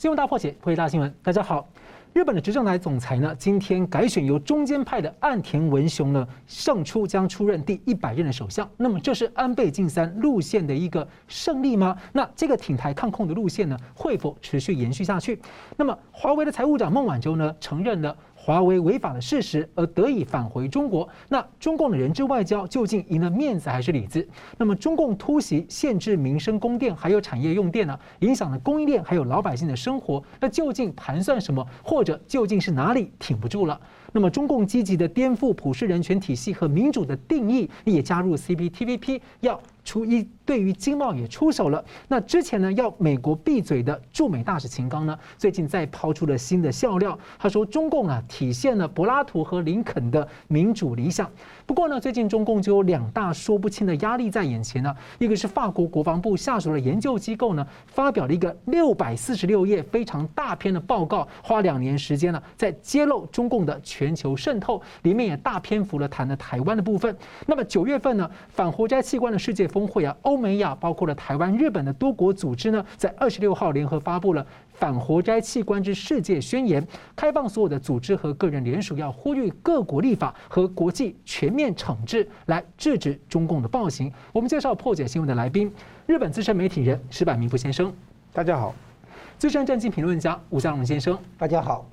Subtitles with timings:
[0.00, 1.14] 新闻大破解，破解大新闻。
[1.22, 1.68] 大家好，
[2.14, 8.66] 日本的执政党总裁呢，今天改选由中间派的岸田文雄呢胜出，将出任第一百任的首相。
[8.78, 11.94] 那么这是安倍晋三路线的一个胜利吗？
[12.14, 15.38] 那这个挺台抗控的路线呢，会否持续延续下去？
[15.76, 18.16] 那么华为的财务长孟晚舟呢，承认了。
[18.50, 24.28] 华为违法的事实而得以返回中国，那中共的人质外交究竟赢了面子还是里子？
[24.58, 31.64] 那么中共突袭限制民生供电还有产业用电呢，影响了供应链还有老百姓的生活，那究竟盘算什么？
[31.80, 33.80] 或者究竟是哪里挺不住了？
[34.10, 39.60] 那么中共积极的颠覆普世人权体系和民主的定义，也加入 CPTPP 要。
[39.84, 41.84] 出一对于经贸也出手了。
[42.08, 47.18] 那之前呢，要美国闭嘴的驻美大使秦刚呢，最近再抛出了新的笑料。
[47.38, 51.30] 他说，中共啊体现了柏拉图和林肯的民主理想。
[51.66, 54.94] 不过呢，最近中共就有两大说不清的压力在眼前呢。
[55.18, 67.16] 一个是法国国防部下属的研究机构呢，发表了一个六百四十六页非常大篇的报告，花两年时间呢，在揭露中共的全球渗透，里面也大篇幅的谈了台湾的部分。
[67.46, 84.12] 那么九月份呢，反活摘器官的世界峰会啊，欧美亚包括了台湾、日本的多国组织呢，在二十六号联合发布了反活摘器官之世界宣言，开放所有的组织和个人联署，要呼吁各国立法和国际全面惩治，来制止中共的暴行。
[84.32, 85.72] 我们介绍破解新闻的来宾，
[86.06, 87.92] 日本资深媒体人石柏明夫先生，
[88.32, 88.74] 大家好；
[89.38, 91.86] 资深政经评论家吴家龙先生，大家好。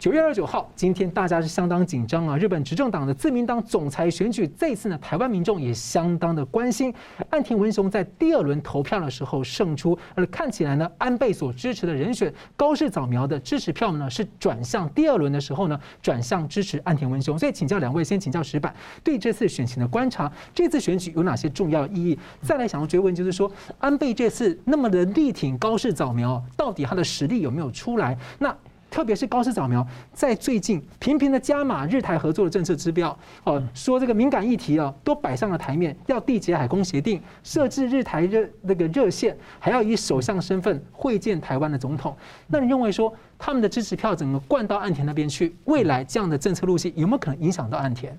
[0.00, 2.34] 九月二十九号，今天大家是相当紧张啊！
[2.38, 6.90] 日本执政党的自民党总裁选举，这次呢，台湾民众也相当的关心。
[7.28, 17.38] 岸田文雄在第二轮投票的时候胜出，而看起来呢，安倍所支持的人选高市早苗的支持票呢是转向第二轮的时候呢转向支持岸田文雄。
[17.38, 22.18] 所以请教两位，先请教石板对这次选情的观察，这次选举有哪些重要意义？
[22.40, 28.16] 再来想要追问，就是说安倍这次那么的力挺高市早苗，到底他的实力有没有出来？
[28.38, 28.56] 那？
[28.90, 42.14] 特别是高市早苗在最近频频的加码日台合作的政策指标，哦，说这个敏感议题啊都摆上了台面，要缔结海空协定，设置日台热那个热线，还要以首相身份会见台湾的总统。
[42.48, 48.18] 那你认为说他们的支持票整个灌到岸田那边去，未来这样的政策路线有没有可能影响到岸田？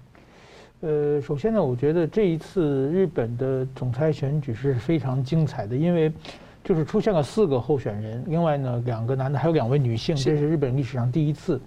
[0.79, 6.11] 呃，首先呢，我觉得这一次日本的总裁选举是非常精彩的，因为。
[6.63, 11.59] 就是出现了四个候选人，另外呢，两个男的，还有两位女性，这是日本历史上第一次。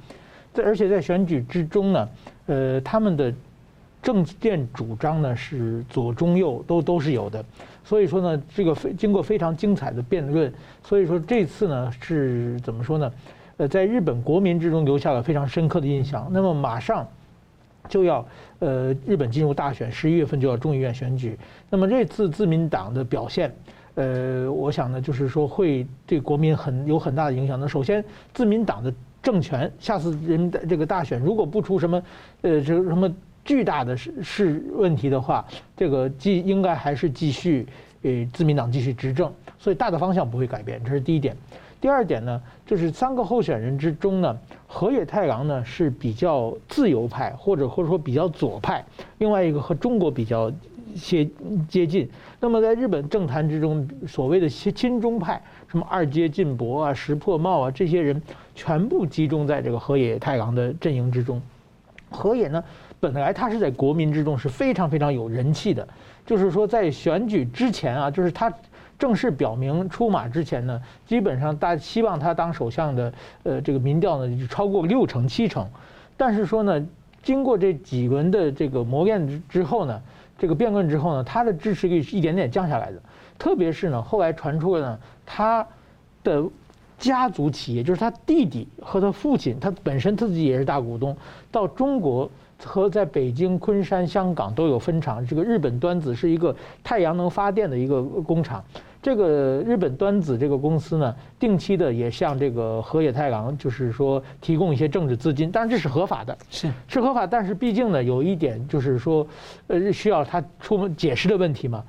[0.53, 2.09] 在而且在选举之中呢，
[2.47, 3.35] 呃，他们的
[4.01, 7.45] 政见主张呢是左中右都都是有的，
[7.85, 10.53] 所以说呢，这个非经过非常精彩的辩论，
[10.85, 13.13] 所以说这次呢是怎么说呢？
[13.57, 16.29] 呃，在日本国民之中留下了非常深刻的印象。
[16.31, 17.05] 那么马上
[17.89, 18.25] 就要
[18.61, 21.37] 呃，日本进入大选，十一月份就要众议院选举。
[21.69, 23.53] 那么这次自民党的表现。
[23.97, 27.61] 呃，我想呢，就是说会对国民很有很大的影响。
[27.61, 32.03] 那首先，自民党的政权下次人民的这个大选，如果不出什么，
[32.43, 33.09] 呃，这什么
[33.45, 35.47] 巨大的事事问题的话，
[35.77, 37.67] 这个继应该还是继续，
[38.03, 39.33] 呃，自民党继续执政。
[39.61, 41.37] 所以大的方向不会改变，这是第一点。
[41.81, 48.85] 第二点呢，就是三个候选人之中呢，河野太郎呢是比较自由派，或者或者说比较左派，
[49.19, 50.51] 另外一个和中国比较。
[50.95, 51.29] 些
[51.69, 52.09] 接近，
[52.41, 58.21] 那么在日本政坛之中，所谓的亲亲中派，什么二阶俊博啊、石破茂啊，这些人
[58.55, 61.41] 全部集中在这个河野太郎的阵营之中。
[62.11, 62.63] 河野呢，
[63.01, 65.87] 本来他是在国民之中是非常非常有人气的，
[66.25, 68.53] 就是说在选举之前啊，就是他
[68.99, 73.13] 正式表明出马之前呢，基本上大希望他当首相的，
[73.43, 75.69] 呃，这个民调呢就超过六成七成，
[76.17, 76.87] 但是说呢，
[77.23, 80.01] 经过这几轮的这个磨练之之后呢。
[80.39, 83.01] 这个辩论之后呢，他的支持率是一点点降下来的。
[83.39, 85.67] 特别是呢，后来传出了呢，他
[86.23, 86.45] 的
[86.99, 91.17] 家族企业，就是他弟弟和他父亲，他本身自己也是大股东，
[91.51, 92.31] 到中国
[92.65, 95.27] 和在北京、昆山、香港都有分厂。
[95.27, 98.65] 这个日本端子是一个太阳能发电的一个工厂。
[99.05, 109.27] 这个日本端子这个公司呢，定期的也向这个河野太郎，就是说提供一些政治资金，当然这是合法的，是是合法，但是毕竟呢，有一点就是说，
[109.67, 111.85] 呃，需要他出门解释的问题嘛，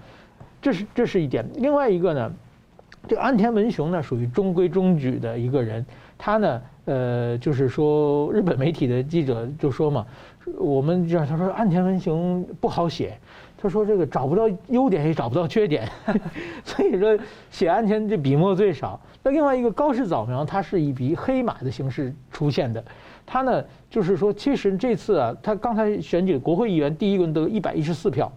[0.61, 1.49] 这是这是一点。
[1.55, 2.29] 另外一个呢，
[3.07, 5.85] 这个岸田文雄呢，属于中规中矩的一个人，
[6.17, 10.05] 他呢，呃，就是说日本媒体的记者就说嘛，
[10.57, 13.17] 我们这样他说安田文雄不好写。
[13.65, 15.89] 他说：“这个找不到优点，也找不到缺点，
[16.63, 17.17] 所以说
[17.49, 18.99] 写安全这笔墨最少。
[19.23, 22.83] 那另外一个高市早苗，它是一笔黑马的形式出现的。
[23.25, 28.31] 它呢，就是说，其实这次啊，他刚才选举国会议员第一轮得一百一十四票，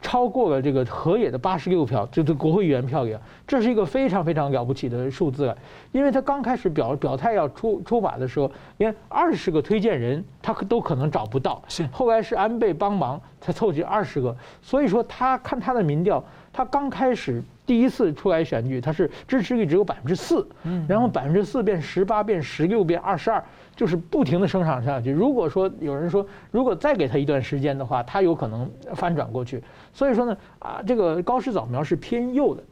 [0.00, 5.56] 超过了这个河野的八十六票，就是国会议员票也，这是一个非常非常了不起的数字了。
[5.92, 11.86] 因为他刚开始表表态要出出马的时候，连二十个推荐人他都可能找不到，是。
[11.90, 20.46] 后来是安倍帮忙才凑齐二十个，所以说他看他的民调，他刚开始第一次出来选举，他是支持率只有百分之四，
[20.86, 23.42] 然后百分之四变十八变十六变二十二。
[23.78, 25.08] 就是不停的生长下去。
[25.12, 29.62] 如果说有人说，如果再给他一段时间的话，他有可能翻转过去。
[29.94, 32.62] 所以说呢，啊，这个高氏早苗是偏右的，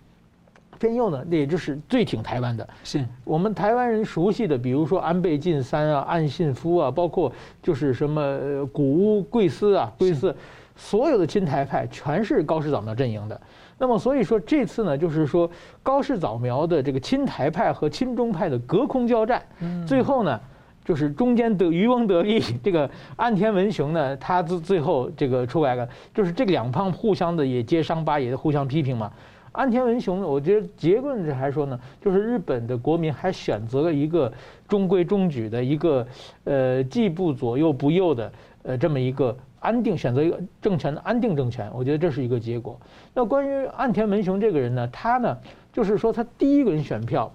[0.81, 2.69] 偏右呢，那也就是最挺台湾的。
[2.82, 7.32] 是我们台湾人熟悉的，比如说安倍晋三啊、岸信夫啊，包括
[7.62, 10.35] 就是什么古屋贵司啊、贵司，
[10.75, 13.41] 所有的亲台派全是高市早苗阵营的。
[13.79, 15.49] 那么所以说这次呢，就是说
[15.85, 19.41] 高市早苗的这个亲台派和亲中派的隔空交战，
[19.87, 20.41] 最后呢。
[20.87, 29.11] 就是中间得渔翁得利， 这个岸田文雄呢，他最最后这个出来了，就是这两方互相的也揭伤疤，也互相批评嘛。
[29.50, 34.33] 岸田文雄呢，我觉得结论是还说呢，就是日本的国民还选择了一个
[34.69, 36.06] 中规中矩的一个
[36.44, 42.79] 呃既不左右不右的呃这么一个安定选择一个政权的安定政权，我觉得这是一个结果。
[43.12, 45.37] 那关于岸田文雄这个人呢，他呢
[45.73, 47.33] 就是说他第一轮选票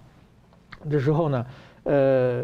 [0.89, 1.45] 的时候呢。
[1.83, 2.43] 呃，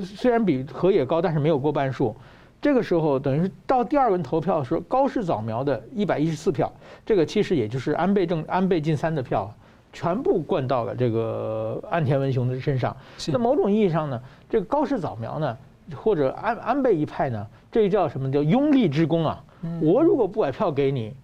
[0.00, 2.14] 虽然比河野高，但是没有过半数。
[2.60, 6.72] 这个时候等于是到第二轮投票的时候，高市早苗的一百一十四票，
[7.04, 9.52] 这个其实也就是安倍正安倍晋三的票，
[9.92, 12.96] 全部灌到了这个岸田文雄的身上。
[13.28, 15.58] 那某种意义上呢，这个高市早苗呢，
[15.96, 19.44] 或者安安倍一派呢，这个叫什么叫拥立之功啊？
[19.80, 21.14] 我如果不把票给你，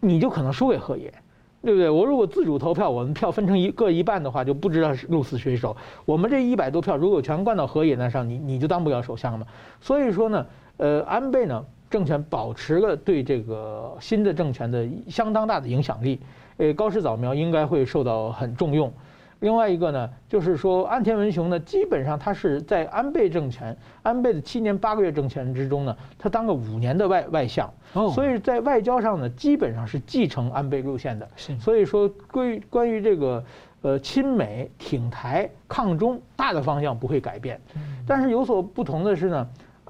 [0.00, 1.12] 你就可能输给河野。
[1.62, 1.90] 对不对？
[1.90, 5.76] 我如果自主投票，我们票分成一各一半的话，就不知道是鹿死谁手。
[6.04, 9.46] 我们这一百多票，如果全灌到河野那上，你你就当不了首相了。
[9.80, 10.46] 所以说呢，
[10.78, 16.18] 呃，安倍呢政权保持了对这个新的政权的相当大的影响力，
[16.56, 18.90] 呃，高市早苗应该会受到很重用。
[19.40, 27.72] 另外一个呢，就是说安田文雄呢，基本上他是在安倍政权、安倍的七年八个月政权之中呢，他当了五年的外外相，
[28.14, 31.26] 所以在外交上呢，基本上是继承安倍路线的。
[31.58, 33.42] 所以说关于关于这个
[33.80, 37.58] 呃亲美挺台抗中大的方向不会改变，
[38.06, 39.48] 但是有所不同的是呢，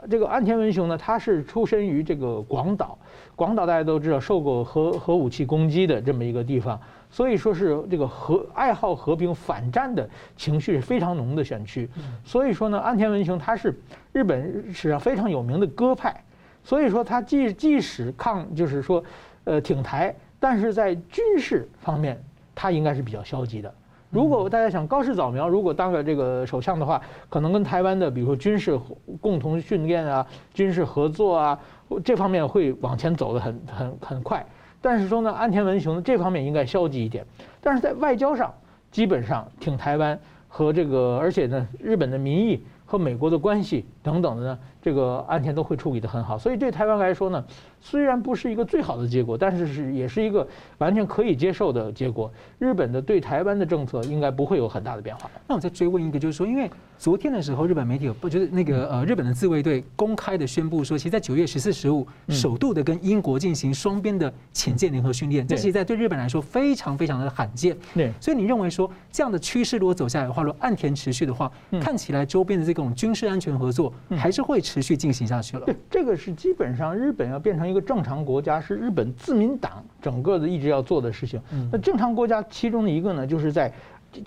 [0.08, 2.97] 这个安田文雄呢，他是出身于这个广岛，
[3.35, 6.81] 广岛大家都知道受过核核武器攻击的这么一个地方。
[7.10, 11.88] 所以说是这个和爱好和平反战的情绪是非常浓的选区，
[12.24, 13.74] 所以说呢，安田文雄他是
[14.12, 16.22] 日本史上非常有名的鸽派，
[16.62, 19.02] 所以说他即即使抗就是说，
[19.44, 22.22] 呃挺台，但是在军事方面
[22.54, 23.74] 他应该是比较消极的。
[24.08, 28.78] 如果大家想高市早苗如果当了这个首相的话，可能跟台湾的比如说军事
[29.20, 31.58] 共同训练啊、军事合作啊
[32.04, 34.44] 这方面会往前走的很很很快。
[34.82, 37.24] 但是说呢，安田文雄这方面应该消极一点，
[37.60, 38.54] 但是在外交上，
[38.90, 40.18] 基本上挺台湾
[40.48, 44.58] 和这个，而且呢，日本的民意和美国的关系等等的呢。
[44.82, 47.44] 这个岸田都会处理得很好，所以对台湾来说呢，
[47.82, 50.47] 虽然不是一个最好的结果，但是是也是一个
[50.79, 52.32] 完全可以接受的结果。
[52.58, 55.31] 日本的对台湾的政策应该不会有很大的变化。
[55.47, 67.76] 那我再追问一个，就是说，因为昨天的时候，日本媒体有不觉得那个呃，日本的自卫队公开的宣布说，其实在九月十四、十五，首度的跟英国进行双边的潜舰联合训练，这其实在对日本来说非常非常的罕见。
[67.93, 71.52] 对，所以你认为说这样的趋势如果走下来的话，如果岸田持续的话，
[71.82, 74.59] 看起来周边的这种军事安全合作还是会。
[74.70, 75.64] 持续进行下去了。
[75.64, 81.40] 对，这个是基本上日本要变成一个正常国家，是日本自民党整个的一直要做的事情。
[81.73, 83.73] 那正常国家其中的一个呢，就是在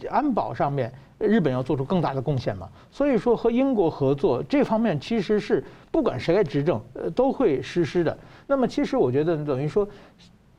[0.09, 2.67] 安保上面，日本要做出更大的贡献嘛。
[2.91, 8.17] 所以说和英国合作这方面，其实是不管谁来执政，呃，都会实施的。
[8.47, 9.87] 那么其实我觉得等于说。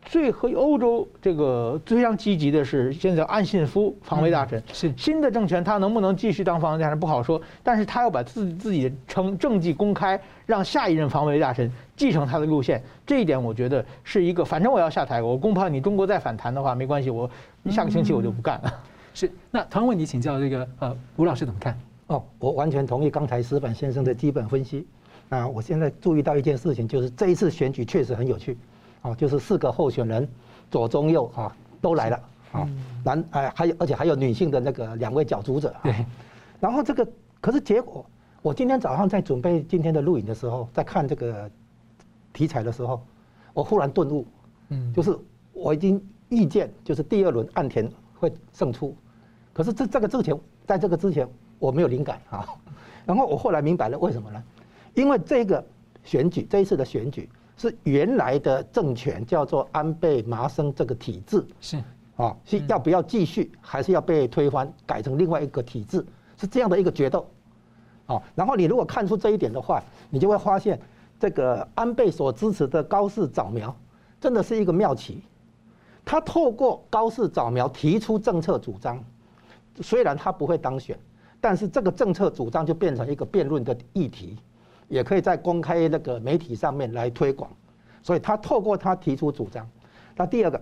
[0.05, 17.29] 最和欧洲这个非常积极的是，现在安信夫防卫大臣是新的政权，他能不能继续当防卫大臣不好说，但是他要把自己自己的成政绩公开，让下一任防卫大臣继承他的路线，这一点我觉得是一个，反正我要下台，我恐怕你中国再反弹的话没关系，我
[17.71, 18.73] 下个星期我就不干了。
[19.15, 21.79] 是，那同样问题请教这个呃吴老师怎么看？
[22.09, 24.87] 哦，我完全同意刚才石板先生的基本分析。
[25.31, 28.59] 啊，我现在注意到一件事情，就是这一次选举确实很有趣。
[29.05, 30.27] 啊，就是四个候选人，
[30.71, 32.21] 左中右啊都来了
[32.53, 32.69] 啊，
[33.05, 35.75] 男哎还有而且还有女性的那个两位角逐者。
[35.83, 35.95] 对。
[36.59, 37.07] 然后这个
[37.39, 38.05] 可是结果，
[38.41, 41.51] 我今天早上在准备今天的录影的时候，在看这个
[42.33, 43.05] 题材的时候，
[43.53, 44.27] 我忽然顿悟，
[44.71, 45.15] 嗯，就是
[45.53, 47.87] 我已经预见，就是第二轮岸田
[48.19, 48.97] 会胜出，
[49.53, 50.35] 可是这这个之前，
[50.67, 52.49] 在这个之前我没有灵感啊。
[53.05, 54.43] 然后我后来明白了为什么呢？
[54.95, 55.63] 因为这个
[56.05, 57.29] 选举这一次的选举。
[57.57, 61.83] 是原来的政权叫做安倍麻生这个体制是
[62.17, 66.05] 啊，是要不要继续，还是要被推翻，改成另外一个体制，
[66.37, 67.27] 是这样的一个决斗。
[68.07, 70.79] 哦，然后你如果看出这一点的话，你就会发现，
[71.19, 73.75] 这个安倍所支持的高市早苗，
[74.21, 75.23] 真的是一个妙棋。
[76.05, 79.03] 他透过高市早苗提出政策主张，
[79.81, 80.99] 虽然他不会当选，
[81.41, 84.39] 但是这个政策主张就变成一个辩论的议题，
[84.95, 87.51] 也可以在公开那个媒体上面来推广。
[88.01, 89.69] 所以他透过他提出主张。
[90.15, 90.61] 那第二个，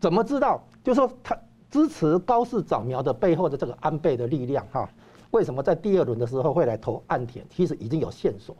[0.00, 0.62] 怎么知道？
[0.82, 1.36] 就是说他
[1.70, 4.88] 支持高市早苗的背后的这个安倍的力量，哈。
[5.32, 7.44] 为什么在第二轮的时候会来投岸田？
[7.50, 8.56] 其实已经有线索，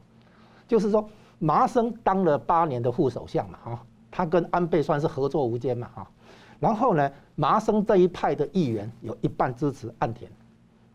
[0.66, 6.10] 就是说麻生当了八年的副首相嘛，哈，他跟安倍算是合作无间嘛，哈。
[6.58, 10.28] 然后呢，麻生这一派的议员有一半支持岸田，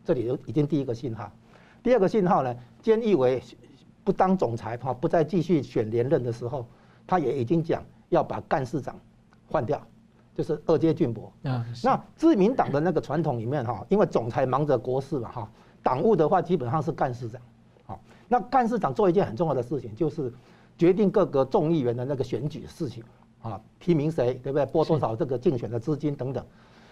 [0.03, 1.31] 这里有已经第一个信号。
[1.81, 3.41] 第二个信号呢，菅义伟
[4.03, 6.65] 不当总裁，哈，不再继续选连任的时候，
[7.05, 8.95] 他也已经讲要把干事长
[9.49, 9.81] 换掉。
[10.35, 11.29] 就是二阶俊博，
[11.83, 15.51] 那自民党的那个传统里面哈，因为总裁忙着国事嘛哈，
[15.83, 17.41] 党务的话基本上是干事长，
[17.85, 20.31] 好，那干事长做一件很重要的事情，就是
[20.77, 23.03] 决定各个众议员的那个选举的事情
[23.41, 26.41] 啊，提名谁对不对，拨多少这个竞选的资金等等，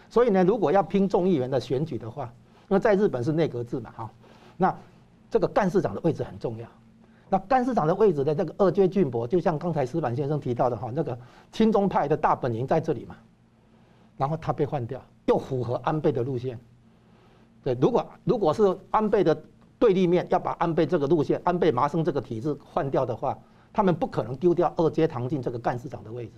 [0.09, 2.25] 所以呢，如果要拼众议员的选举的话，
[2.67, 4.11] 因为在日本是内阁制嘛哈，
[4.57, 4.77] 那
[5.31, 6.67] 这个干事长的位置很重要，
[7.29, 11.17] 那干事长的位置的这个二阶俊博，就像刚才石板先生提到的哈，那个
[11.51, 13.15] 亲中派的大本营在这里嘛。
[14.15, 16.59] 然后他被换掉，又符合安倍的路线。
[17.63, 19.43] 对，如果如果是安倍的
[19.77, 23.37] 对立面，要把安倍这个路线、安倍麻生这个体制换掉的话，
[23.71, 26.33] 他们不可能丢掉二阶堂进这个干事长的位置。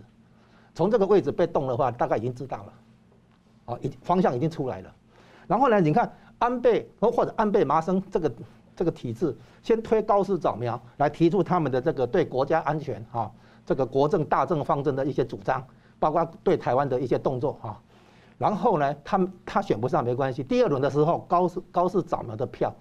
[0.76, 2.74] 从这个位置被动的话，大概已经知道了，
[3.66, 4.94] 哦，已方向已经出来了。
[5.48, 8.30] 然后呢，你看安倍或者安倍麻生这个
[8.80, 13.30] 这个体制，先推高市早苗来提出他们的这个对国家安全啊，
[13.66, 15.62] 这个国政大政方针的一些主张。
[16.02, 17.78] 包括对台湾的一些动作哈，
[18.38, 20.42] 然后呢，他他选不上没关系。
[20.42, 22.74] 第二轮的时候，高市高市早苗的票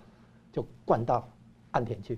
[0.53, 1.29] 就灌到
[1.73, 2.17] 岸田去，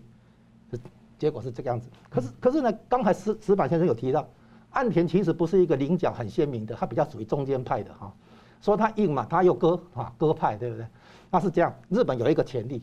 [1.19, 1.89] 结果是这个样子。
[2.11, 4.29] 可是可是呢，刚才石石板先生有提到，
[4.73, 8.13] 岸田其实不是一个棱角很鲜明的，他比较属于中间派的哈。
[8.61, 10.87] 说他硬嘛，他又割啊割派，对不对？
[11.31, 11.75] 那是这样。
[11.89, 12.83] 日本有一个前例，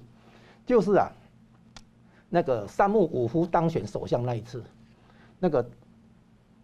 [0.67, 1.12] 就是啊，
[2.29, 4.63] 那个三木五夫当选首相那一次，
[5.39, 5.67] 那个。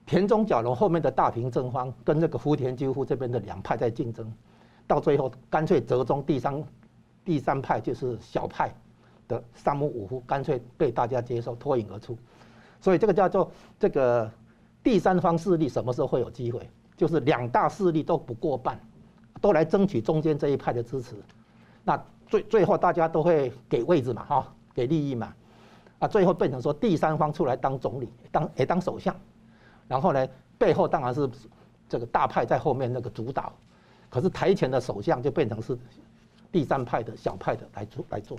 [0.06, 4.32] 田中角荣后面的大平正方跟那个福田赳夫这边的两派在竞争，
[4.86, 6.62] 到最后干脆折中第三
[7.24, 8.70] 第三派就是小派
[9.30, 12.18] 的三木五夫干脆被大家接受脱颖而出，
[12.82, 14.30] 所以这个叫做这个
[14.84, 16.70] 第三方势力什么时候会有机会？
[16.98, 18.78] 就是两大势力都不过半，
[19.40, 21.16] 都来争取中间这一派的支持，
[21.86, 21.98] 那
[22.34, 25.32] 最最后大家都会给位置嘛哈，给利益嘛，
[26.00, 29.16] 啊最后变成说第三方出来当总理当也当首相。
[29.88, 31.30] 然后呢，背后当然是
[31.88, 33.54] 这个大派在后面那个主导，
[34.10, 35.78] 可是台前的首相就变成是
[36.52, 38.36] 第三派的小派的来做来做。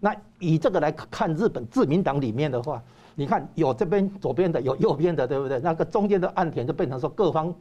[0.00, 2.82] 那以这个来看，日本自民党里面的话，
[3.14, 5.60] 你看有这边左边的，有右边的，对不对？
[5.60, 7.54] 那个中间的岸田就变成说各方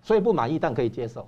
[0.00, 1.26] 虽不满意，但可以接受。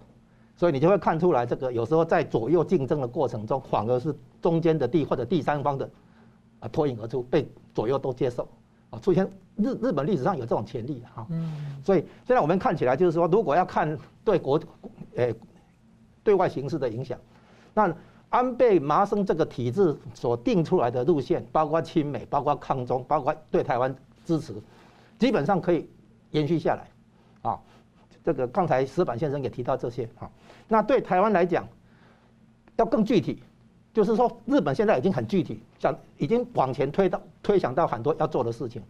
[0.61, 5.89] 所以你就会看出来，这个有时候在左右竞争的过程中，反而是中间的地或者第三方的
[6.59, 8.47] 啊脱颖而出，被左右都接受。
[8.91, 9.27] 啊，出现
[9.57, 14.61] 日日本历史上有这种潜力哈，嗯，所以现在我们看起来就是说，如果要看对国，
[15.15, 15.35] 诶，
[16.23, 17.19] 对外形势的影响，
[17.73, 17.91] 那
[18.29, 23.95] 安倍麻生这个体制所定出来的路线，包括亲美，包括抗中，包括对台湾
[24.27, 24.53] 支持，
[25.19, 25.89] 基本上可以
[26.33, 27.59] 延续下来，啊，
[28.25, 30.31] 这个刚才石板先生也提到这些哈，
[30.69, 31.67] 那对台湾来讲，
[32.77, 33.43] 要更具体。
[33.93, 38.81] 就是说，日本现在已经很具体，想已经往前推到推想到很多要做的事情，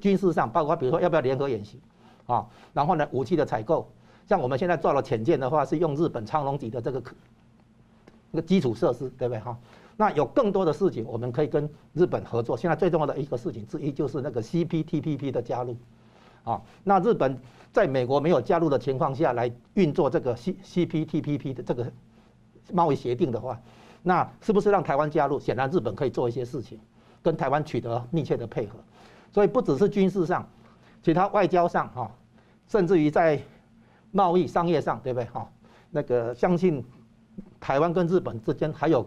[0.00, 1.80] 军事上包括比如说要不要联合演习，
[2.26, 3.90] 啊，然后呢武器的采购，
[4.28, 7.02] 像我们现在做了潜舰的话，是用日本昌隆级的这个
[8.30, 9.58] 那个基础设施，对不对哈？
[9.96, 12.56] 那有更多的事情我们可以跟日本合作。
[12.56, 15.76] 现在最重要的一个事情之一就是那个 CPTPP 的加入，
[16.50, 17.38] 啊，那日本
[17.72, 21.90] 在美国没有加入的情况下来运作这个 C CPTPP 的这个
[22.72, 23.60] 贸易协定的话。
[24.02, 25.38] 那是不是让台湾加入？
[25.38, 26.80] 显然日本可以做一些事情，
[27.22, 28.78] 跟台湾取得密切的配合。
[29.30, 30.48] 所以不只是军事上，
[31.02, 32.10] 其他外交上哈，
[32.66, 33.38] 甚至于在
[34.10, 35.46] 贸易商业上，对不对哈？
[35.90, 36.82] 那个相信
[37.60, 39.06] 台湾跟日本之间还有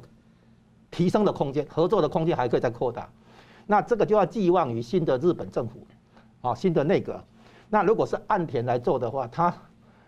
[0.92, 3.10] 提升的空间，合作的空间还可以再扩大。
[3.66, 5.88] 那这个就要寄望于新的日本政府
[6.42, 7.20] 啊，新的内阁。
[7.74, 9.52] 那如果是岸田来做的话，他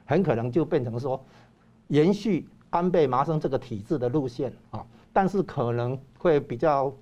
[0.06, 1.20] 很可能就变成说
[1.88, 2.48] 延续。
[2.72, 6.94] 安倍麻生这个体制的路线啊，但是可能会比较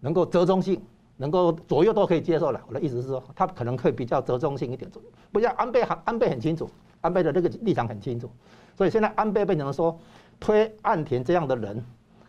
[0.00, 0.82] 能够折中性
[1.16, 2.60] 能够左右都可以接受了。
[2.66, 4.90] 我的意思是说，他可能会比较折中性一点，
[5.30, 6.68] 不像安倍很安倍很清楚，
[7.00, 8.28] 安倍的这个立场很清楚，
[8.76, 9.96] 所以现在安倍变成说
[10.40, 11.84] 推岸田这样的人，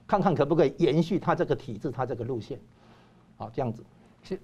[0.06, 2.60] 看看可不可以延续他这个体制，他这个路线，
[3.38, 3.84] 好，这样子。
[4.22, 4.40] 是，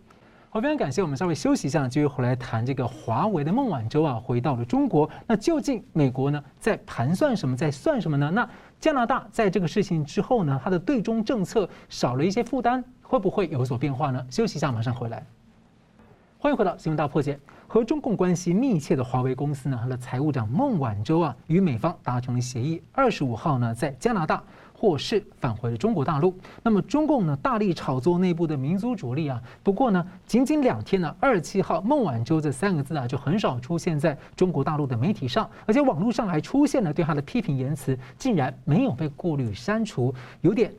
[0.56, 1.02] 我非常感谢。
[1.04, 5.10] 我们稍微休息一下，继续回来谈这个华为的孟晚舟啊，回到了中国。
[5.28, 8.32] 那究竟美国呢，在盘算什么，在算什么呢？
[8.32, 12.82] 那加拿大在这个事情之后呢，它的对中政策少了一些负担。
[13.02, 14.26] 会不会有所变化呢？
[14.32, 15.26] 休息一下，马上回来。
[16.40, 17.36] 欢迎回到《新闻大破解》。
[17.68, 22.82] 和中共关系密切的华为公司呢，它的财务长孟晚舟啊，与美方达成了协议。
[22.94, 24.42] 二十五号呢，在加拿大
[24.78, 26.38] 或是返回了中国大陆。
[26.62, 29.42] 那么中共呢，大力炒作内部的民族主力啊。
[29.64, 40.72] 不过呢，仅仅两天呢，二十七号孟晚舟这三个字啊，就很少出现在中国大陆的媒体上，而且网络上还出现了对他的批评言辞，竟然没有被过滤删除，有点。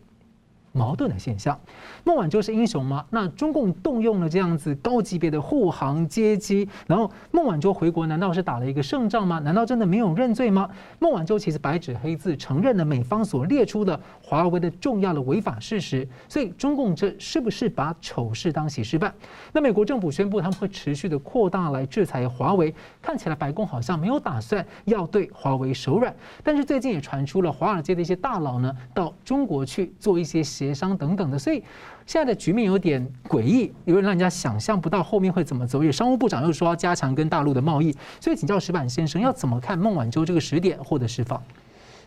[0.77, 1.59] 矛盾的现象，
[2.05, 3.05] 孟晚舟是英雄吗？
[3.11, 9.39] 那中共动用了这样子高级别的护航接机，然后孟晚舟回国，难道是打了一个胜仗吗？
[9.39, 10.69] 难道真的没有认罪吗？
[10.99, 19.13] 孟晚舟其实白纸黑字承认了美方所列出的华为的重要的违法事实，所以中共这是不是把丑事当喜事办？
[19.53, 26.15] 那美国政府宣布他们会持续的扩大来制裁华为，看起来白宫好像没有打算要对华为手软，
[26.45, 30.66] 但是最近也传出了华尔街的一些大佬呢到中国去做一些协。
[30.67, 31.63] 协商等等的，所以
[32.05, 35.85] 现在的局面有点诡异，有点让人家想象不到后面会怎么走。
[35.85, 41.41] 也商务部长又说要加强跟大陆的贸易，所以请教石板先生，要怎么看孟晚舟这个时点获得释放？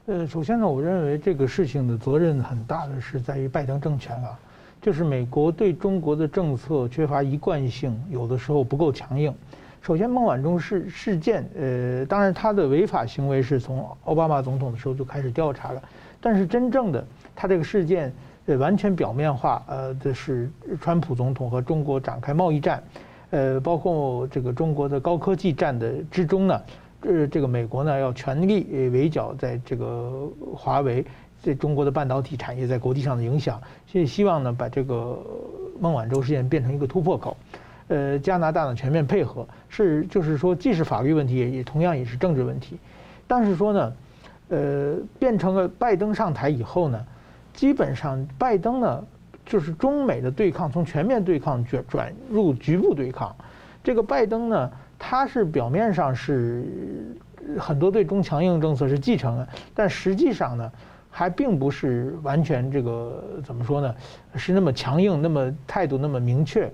[0.05, 4.37] 呃，首先呢，我认为这个事情的责任很大的是在于拜登政权啊，
[4.81, 9.33] 就是美国对中国的政策缺乏一贯性，有的时候不够强硬。
[9.81, 15.81] 首先，孟晚舟事事件，呃，当然他的违法行为是从奥巴马总统的时候就开始调查了，
[16.19, 18.11] 但是真正的他这个事件。
[18.49, 20.49] 对，完全表面化，呃，这是
[20.81, 22.81] 川普总统和中国展开贸易战，
[23.29, 26.61] 呃，包括这个中国的高科技战的之中呢，
[27.01, 31.05] 呃，这个美国呢要全力围剿在这个华为
[31.43, 35.23] 在中国的半导体产业在国际上的影响，所以希望呢把这个
[35.79, 37.37] 孟晚舟事件变成一个突破口，
[37.89, 42.79] 呃，加拿大呢全面配合，是就是说既是法律问题，也也同样也是政治问题，
[43.27, 43.93] 但是说呢，
[44.47, 47.05] 呃，变成了拜登上台以后呢。
[47.59, 49.03] 基本上，拜登呢，
[49.45, 53.35] 就是中美的对抗从全面对抗转转入局部对抗。
[53.83, 56.63] 这个拜登呢，他是表面上是
[57.59, 59.45] 很多对中强硬政策是继承的，
[59.75, 60.71] 但实际上呢，
[61.11, 63.93] 还并不是完全这个怎么说呢，
[64.35, 66.71] 是那么强硬，那么态度那么明确。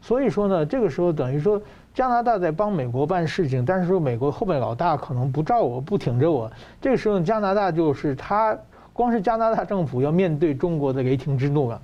[0.00, 1.60] 所以说呢，这个时候等于说
[1.92, 6.48] 加拿大在帮美国办事情，但是说美国后面老大可能不罩我，不挺着我。
[6.80, 8.56] 这个时候加拿大就是他。
[8.98, 11.80] 光是加拿大政府要面对中国的雷霆之怒了，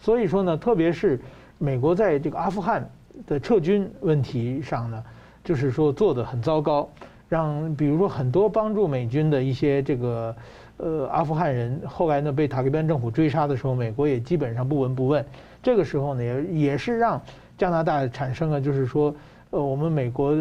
[0.00, 1.20] 所以说呢，特别是
[1.58, 2.84] 美国在这个阿富汗
[3.24, 5.04] 的撤军问题上呢，
[5.44, 6.88] 就是说做得很糟糕，
[7.28, 10.34] 让比如说很多帮助美军的一些这个
[10.78, 15.24] 呃阿富汗人，后来呢被塔利班政府追杀的时候，美国也基本上不闻不问。
[15.62, 17.22] 这个时候呢，也也是让
[17.56, 19.14] 加拿大产生了就是说，
[19.50, 20.34] 呃，我们美国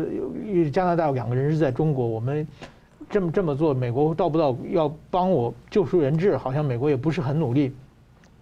[0.73, 2.47] 加拿大两个人是在中国，我们。
[3.09, 6.35] 这么这么做，美国到不到要帮我救赎人质？
[6.35, 7.73] 好像美国也不是很努力，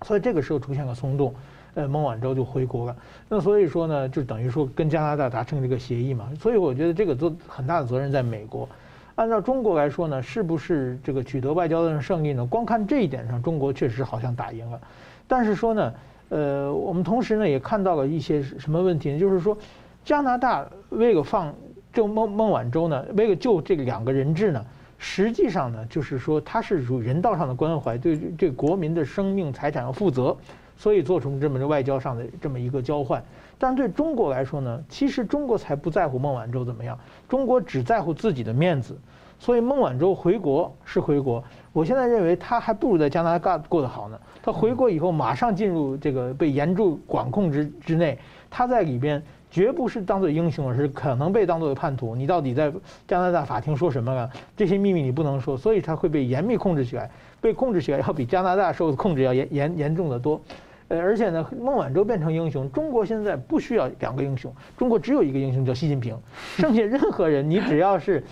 [0.04, 1.34] 所以这个时候出现了松动，
[1.74, 2.96] 呃，孟晚舟就回国了。
[3.28, 6.30] 那所以说呢，就等于说跟加拿大达成这个协议嘛。
[6.40, 8.68] 所以我觉得这个责很大的责任在美国。
[9.16, 12.46] 按照中国来说呢，是不是这个取得外交的胜利呢？
[12.46, 14.80] 光看这一点上，中国确实好像打赢了。
[15.28, 15.94] 但是说呢，
[16.30, 19.20] 呃，我们同时呢也看到了一些什么问题呢？
[19.20, 19.58] 就是说，
[20.06, 21.54] 加拿大为了放。
[21.94, 24.66] 就孟孟晚舟呢，为了救这两个人质呢，
[24.98, 30.36] 实际上呢，就是说他是属于人道上的关怀，对对国民的生命财产要负责，
[30.76, 33.24] 所以做出这么个外交上的这么一个交换。
[33.60, 36.98] 但对中国来说呢，其实中国才不在乎孟晚舟怎么样，
[37.30, 39.00] 中国只在乎自己的面子。
[39.40, 44.20] 所以孟晚舟回国是回国，我现在认为他还不如在加拿大过得好呢。
[44.42, 48.18] 他回国以后马上进入这个被严重管控之之内，
[48.50, 49.22] 他在里边。
[49.54, 52.16] 绝不是当做英雄，而是可能被当作叛徒。
[52.16, 52.74] 你到底在
[53.08, 54.28] 加拿大法庭说什么了？
[54.58, 57.08] 这些秘密你不能说，所以他会被严密控制起来。
[57.40, 60.42] 被控制起来要比加拿大受的控制要严严严重得多。
[60.88, 66.18] 呃，而且呢，孟晚舟变成英雄，中国现在不需要两个英雄，中国只有一个英雄叫习近平。
[66.56, 68.24] 剩下任何人，你只要是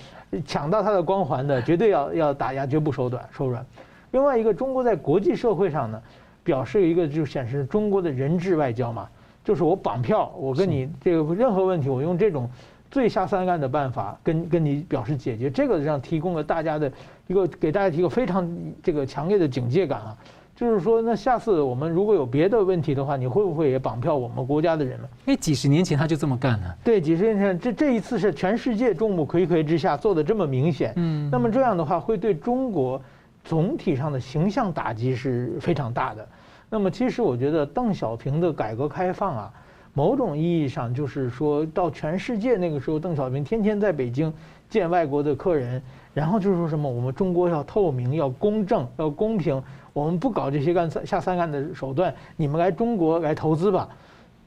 [0.44, 3.64] 抢到他的光环的，绝对要要打压，绝不手短手软。
[4.10, 6.02] 另外一个，中国在国际社会上呢，
[6.44, 9.08] 表示一个就显示中国的人质外交嘛。
[9.44, 12.50] 就是我绑票，我跟你这个任何问题，我用这种
[12.90, 16.92] 最下三滥的办法跟跟你表示解决，这个让提供了大家的
[17.28, 18.48] 一个给大家提供非常
[18.84, 20.18] 这个强烈的警戒感啊。
[20.54, 25.08] 就是说，那下次我们如果有别的问题的话，你会不会也绑票我们国家的人呢？
[25.26, 26.78] 因为几十年前他就这么干了。
[26.84, 30.94] 对，几十年前这这一次是全世界众目睽睽之下做的这么明显。
[30.98, 33.02] 嗯，那么这样的话会对中国
[33.44, 36.28] 总体上的形象打击是非常大的。
[36.74, 39.54] 那么其实我觉得邓小平的改革开放啊，
[39.94, 44.34] 某种意义上就是说到全世界那个时候，邓小平天天在北京
[44.70, 49.62] 见外国的客人，然后就是说什么我们中国要透明、要公正、要公平。
[49.92, 53.90] 我们不搞这些干下三滥的手段，你们来中国来投资吧。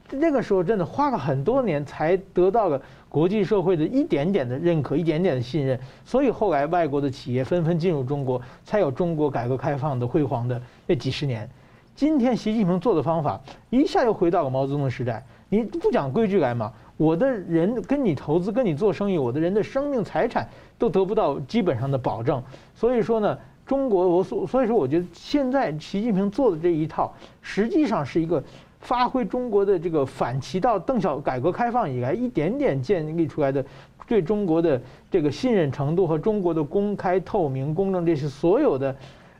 [0.09, 5.79] 那个时候真的花了很多年才得到了国际社会的一点点的认可，一点点的信任。
[6.03, 11.47] 所以后来外国的企业纷纷进入中国，才有中国改革开放的辉煌的那几十年。
[11.95, 15.25] 今天习近平做的方法，一下又回到了毛泽东的时代。
[15.47, 16.71] 你不讲规矩来嘛？
[16.97, 22.43] 我的人跟你投资，跟你做生意，我的人的生命财产都得不到基本上的保证。
[22.75, 23.37] 所以说呢。
[23.65, 28.43] 中国，我所所以说，我觉得现在习近平做的这一套，实际上是一个
[28.79, 33.65] 发挥中国的这个反其道，邓小改革开放以来一点点建立出来的
[34.05, 34.79] 对中国的
[35.09, 38.95] 这个信任程度和中国的公开透明、公正这些所有的，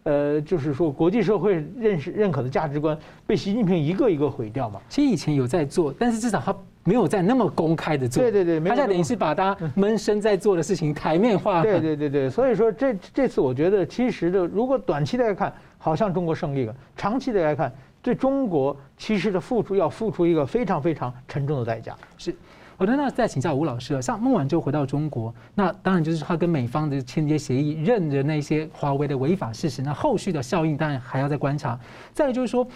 [0.06, 4.80] 呃，就是说国际社会认识认可的价值观，被习近平一个一个毁掉嘛。
[4.90, 6.56] 其实以前有在做，但是至少他。
[6.88, 11.64] 没有在那么公开的做，对对对，他在等于是把他闷声在做的事情台面化。
[11.64, 21.96] 对对对对，所以说这这次我觉得，其实的如果短期来看，好像中国胜利了；长期的来看，对中国其实的付出要付出一个非常非常沉重的代价。
[22.20, 22.36] 是，
[22.78, 31.80] 好的，那再请教吴老师了，像孟晚舟回到中国，那当然就是他跟美方的签结协议，认的那些华为的违法事实，那后续的效应当然还要再观察。
[32.14, 32.68] 再就是说。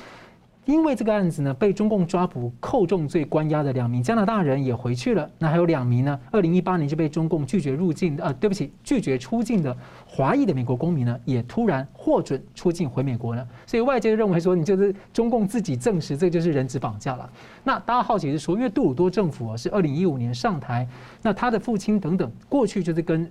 [0.66, 5.28] 因为这个案子呢，被中共抓捕、扣重罪关押的两名加拿大人也回去了。
[5.40, 13.48] 那还有两名呢，二零一八年就被中共拒绝入境，呃，对不起，拒绝出境的华裔的美国公民呢，也突然获准出境回美国了。
[13.66, 17.28] 所以外界认为说，你就是中共自己证实，这就是人质绑架了。
[17.64, 20.88] 那大家好奇是说，因为杜鲁多政府啊是二零一五年上台，
[21.24, 23.30] 那他的父亲等等过去就是跟。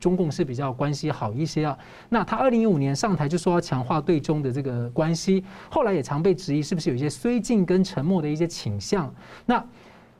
[0.00, 9.14] 中共是比较关系好一些啊，那他二零一五年上台就说要强化对中的这个关系，后来也常被质疑是不是有一些绥靖跟沉默的一些倾向。
[9.44, 9.62] 那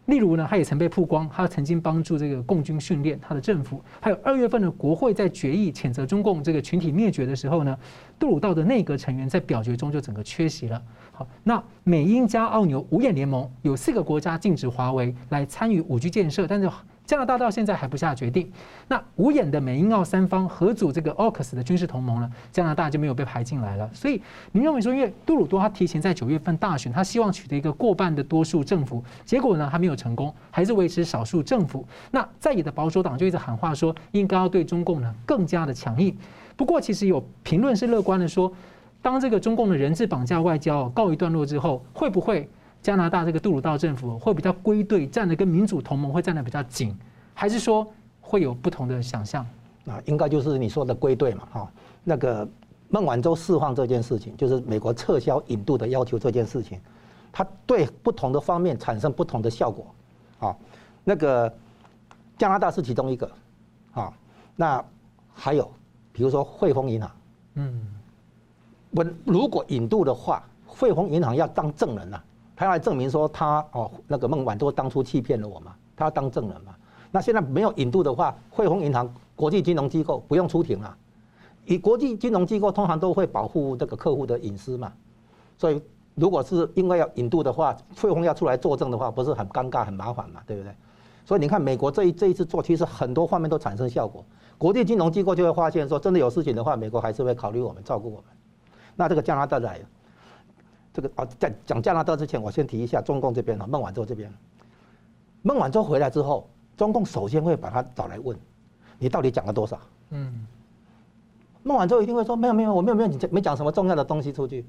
[0.07, 3.81] 例如呢，他也曾被曝光，他曾经帮助这个共军训练他的政府。
[4.01, 7.77] 还有二月份的国会在决议谴责中共这个群体灭绝的时候呢，
[8.19, 10.83] 杜鲁道的内阁成员在表决中就整个缺席了。
[11.12, 16.69] 好，那美英加澳纽五眼联盟有四个国家禁止华为来参与五 G 建设，但是。
[17.05, 18.51] 加拿大到现在还不下决定。
[18.87, 23.91] 那五眼的美英澳三方合组这个 AUKUS 的军事同盟呢，加拿大就没有被排进来了。
[23.93, 31.85] 所以您认为说，因为杜鲁多他提前在九月份大选，他希望取得一个过半的多数政府，结果呢还没有成功，还是维持少数政府。
[32.13, 36.17] 那在野的保守党就一直喊话说，应该要对中共呢更加的强硬。
[36.57, 38.53] 不过其实有评论是乐观的说，
[39.03, 42.49] 当这个中共的人质绑架外交告一段落之后，会不会？
[42.83, 46.97] 加拿大这个杜鲁道政府会比较归队，站得跟民主同盟会站得比较紧，
[47.35, 47.87] 还是说
[48.21, 49.47] 会有不同的想象？
[49.87, 51.73] 啊，应该就是你说的归队嘛，哈。
[52.03, 52.49] 那个
[52.88, 56.81] 孟晚舟释放这件事情，就是美国撤销引渡的要求这件事情，
[57.31, 59.87] 它对不同的方面产生不同的效果，
[60.38, 60.57] 啊。
[61.05, 61.53] 那个
[62.38, 63.31] 加拿大是其中一个，
[63.93, 64.12] 啊，
[64.57, 64.83] 那
[65.35, 65.71] 还有
[66.12, 67.11] 比如说汇丰银行，
[67.55, 67.87] 嗯，
[68.93, 72.23] 我如果引渡的话，汇丰银行要当证人呐。
[72.61, 76.75] 他要来证明说他哦，那个孟晚舟当初欺骗了我嘛，他要当证人嘛。
[77.11, 80.94] 那现在没有引渡的话，汇丰银行国际金融机构不用出庭了。
[81.64, 84.92] 以国际金融机构通常都会保护这个客户的隐私嘛，
[85.57, 85.81] 所以
[86.14, 90.70] 如果是因为要引渡的话，汇丰要出来作证的话，不是很尴尬很麻烦嘛，对不对？
[91.25, 94.23] 所以你看美国这一这一次做，其实很多方面都产生效果。
[94.59, 98.25] 国际金融机构就会发现说，真的有事情的话，美国还是会考虑我们，照顾我们。
[98.96, 99.81] 那这个加拿大来。
[101.01, 104.31] 这个啊，在讲加拿大之前，我先提一下中共这边啊，孟晚舟这边。
[105.43, 108.39] 孟晚舟回来之后，中共首先会把他找来问，
[108.99, 109.81] 你到底讲了多少？
[110.11, 110.47] 嗯。
[111.63, 114.65] 孟晚舟一定会说没有没有，我没有没有，你没讲什么重要的东西出去。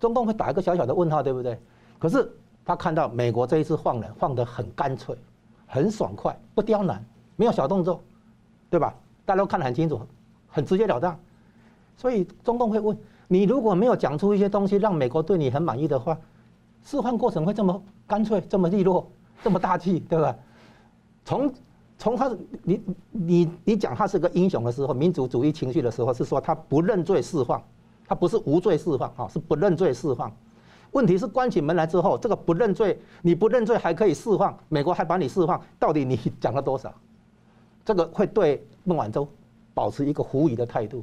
[0.00, 1.58] 中共会打一个小小的问号，对不对？
[1.98, 2.28] 可是
[2.64, 5.16] 他看到美国这一次放人放得很干脆，
[5.66, 7.04] 很爽快，不刁难，
[7.36, 8.02] 没有小动作，
[8.68, 8.94] 对吧？
[9.24, 10.00] 大家都看得很清楚，
[10.48, 11.18] 很直截了当，
[11.96, 12.96] 所以中共会问。
[13.28, 16.16] 你如果没有讲出一些东西，让美国对你很满意的话，
[16.82, 19.10] 释放过程会这么干脆、这么利落、
[19.42, 20.36] 这么大气，对吧？
[21.24, 21.52] 从
[21.96, 22.30] 从他
[22.62, 27.62] 你你你讲他是个英雄的时候，民族主义情绪的时候，是说他不认罪释放，
[28.06, 30.30] 他不是无罪释放啊，是不认罪释放。
[30.92, 36.92] 问题是关起门来之后，这个不认罪，你不认罪还可以释放，美国还把你释放，到底你讲了多少？
[37.84, 39.26] 这个会对孟晚舟
[39.72, 41.02] 保持一个狐疑的态度，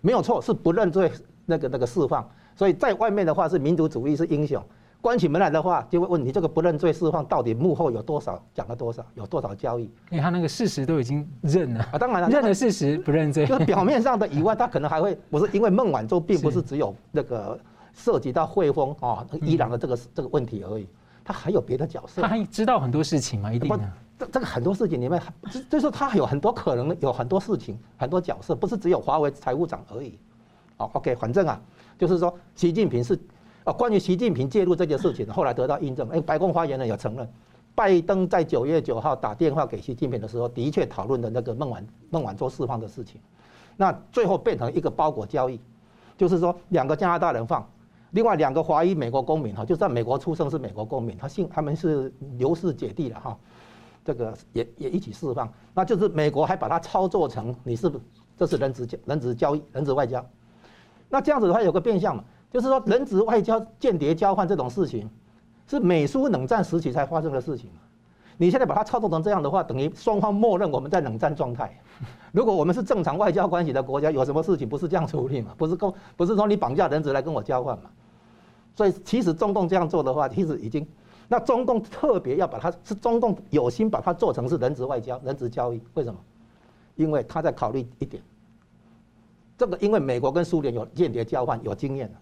[0.00, 1.10] 没有错，是不认罪。
[1.52, 4.62] 那个那个释放，所以在外面的话是民族主义是英雄，
[5.02, 9.84] 关起门来的话就会问你这个不认罪释放到底幕后有多少讲了多少，有多少交易？
[10.10, 11.80] 因为他那个事实都已经认了。
[11.92, 17.58] 啊，当然了， 认了事实不认罪，就是表面上的以外，他可能还会不是因为孟晚舟并不是只有那个
[17.92, 20.88] 涉及到汇丰啊伊朗的这个这个问题而已，
[21.22, 23.92] 他还有别的角色，他还知道很多事情嘛，一定的。
[24.18, 25.20] 这这个很多事情里面，
[25.68, 30.16] 就是他有很多可能有很多事情很多角色，不是只有华为财务长而已。
[30.82, 31.60] 好，OK，反正啊，
[31.96, 33.16] 就是说习近平是。
[33.64, 36.08] 啊，关于习近平介入这件事情，后来得到印证。
[36.08, 37.28] 哎，白宫发言人也承认，
[37.76, 43.20] 拜登在九月九号打电话给习近平的时候，的确讨论的那个孟晚孟晚舟释放的事情。
[43.76, 45.60] 那最后变成一个包裹交易，
[46.18, 47.64] 就是说两个加拿大人放，
[48.10, 53.38] 另外两个华裔美国公民哈，就在美国出生是美国公民，他姓他们是刘氏姐弟了哈，
[54.04, 55.48] 这个也也一起释放。
[55.72, 58.04] 那就是美国还把它操作成你是不是
[58.36, 60.26] 这是人质交人质交易人质外交？
[61.12, 62.24] 那这样子的话有个变相嘛？
[62.50, 65.06] 就是说，人质外交、间谍交换这种事情，
[65.68, 67.68] 是美苏冷战时期才发生的事情。
[68.38, 71.78] 你现在把它操作成这样的话，等于双方默认我们在冷战状态。
[72.32, 75.54] 如果我们是正常外交关系的国家，有什么事情不是这样处理嘛？
[75.58, 77.90] 不是够，不是说你绑架人质来跟我交换嘛？
[78.74, 80.86] 所以，其实中共这样做的话，其实已经，
[81.28, 85.82] 那中共特别要把它，是中共有心把它做成是人质外交、人质交易。
[85.92, 86.18] 为什么？
[86.96, 88.22] 因为他在考虑一点，
[89.56, 92.12] 这个因为美国跟苏联有间谍交换，有经验。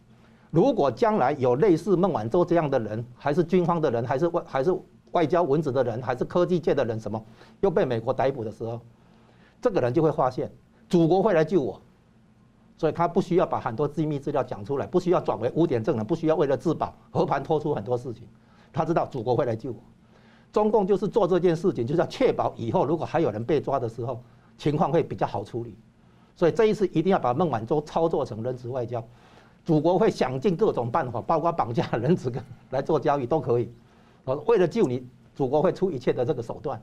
[0.51, 4.77] 如果将来有类似孟晚舟这样的人，还是军方的人，还是外还是
[5.13, 7.25] 外交文职的人，还是科技界的人，什么
[7.61, 8.81] 又被美国逮捕的时候，
[9.63, 10.51] 这个人就会发现
[10.89, 11.81] 祖国会来救我，
[12.77, 18.27] 所以他不需要把很多机密资料讲出来，不需要转为污点证人，不需要为了自保和盘托出很多事情，
[18.73, 19.79] 他知道祖国会来救我。
[20.53, 24.21] 中共就是做这件事情，就是要确保以后如果还有人被抓的时候，
[24.59, 25.77] 情况会比较好处理。
[26.41, 29.05] 所以这一次一定要把孟晚舟操作成人质外交。
[29.63, 33.71] 祖国会想尽各种办法，包括绑架人质跟来做交易都可以。
[34.25, 36.81] 哦，为了救你，祖国会出一切的这个手段。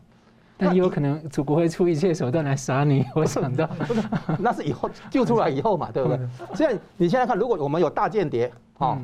[0.59, 3.03] 但也有可能祖国会出一切手段来杀你。
[3.15, 3.67] 我想到，
[4.37, 6.19] 那是以后救出来以后嘛，对不对？
[6.53, 8.95] 现在你现在看，如果我们有大间谍，哈，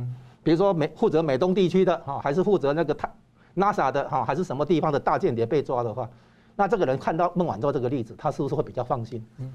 [0.43, 3.09] 比如说美负责美东地区的，哈，还是负责那个他
[3.55, 6.07] NASA 的，哈，还是什么地方的大间谍被抓的话，
[6.55, 9.23] 那这个人看到孟晚舟这个例子，他是不是会比较放心？
[9.37, 9.45] 所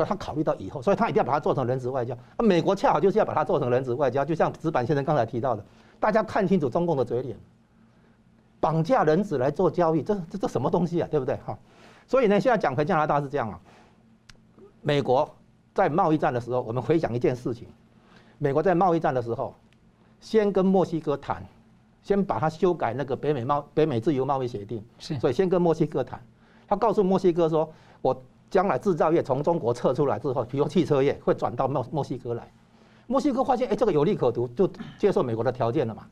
[0.00, 2.14] 以他考虑到以后，所以他一定要把它做成人质外交。
[2.14, 5.62] 啊，美国恰好就是要把它做成人质外交，就像直板先生刚才提到的，
[6.00, 7.36] 大家看清楚中共的嘴脸，
[8.58, 11.08] 绑架人质来做交易，这这这什么东西啊？
[11.10, 11.36] 对不对？
[11.44, 11.58] 哈，
[12.06, 13.60] 所以呢，现在讲回加拿大是这样啊。
[14.80, 15.28] 美国
[15.74, 17.68] 在贸易战的时候，我们回想一件事情，
[18.38, 19.54] 美国在贸易战的时候，
[20.20, 21.44] 先跟墨西哥谈，
[22.02, 26.18] 先把它修改那个北美贸北美自由贸易协定，是，所以先跟墨西哥谈，
[26.66, 28.22] 他告诉墨西哥说，我。
[28.52, 32.46] 将来制造业从中国撤出来之后，比如汽车业会转到墨墨西哥来。
[33.06, 36.02] 墨西哥发现，哎，这个有利可图，就接受美国的条件了嘛，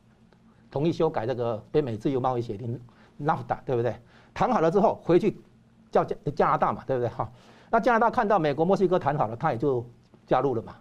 [0.70, 2.80] 同意修改这个北美自由贸易协定
[3.22, 3.94] NAFTA，对不对？
[4.32, 5.38] 谈好了之后回去
[5.90, 7.10] 叫加加拿大嘛，对不对？
[7.10, 7.30] 哈，
[7.70, 9.84] 那加拿大看到美国墨西哥谈好了，他也就
[10.26, 10.74] 加入了嘛。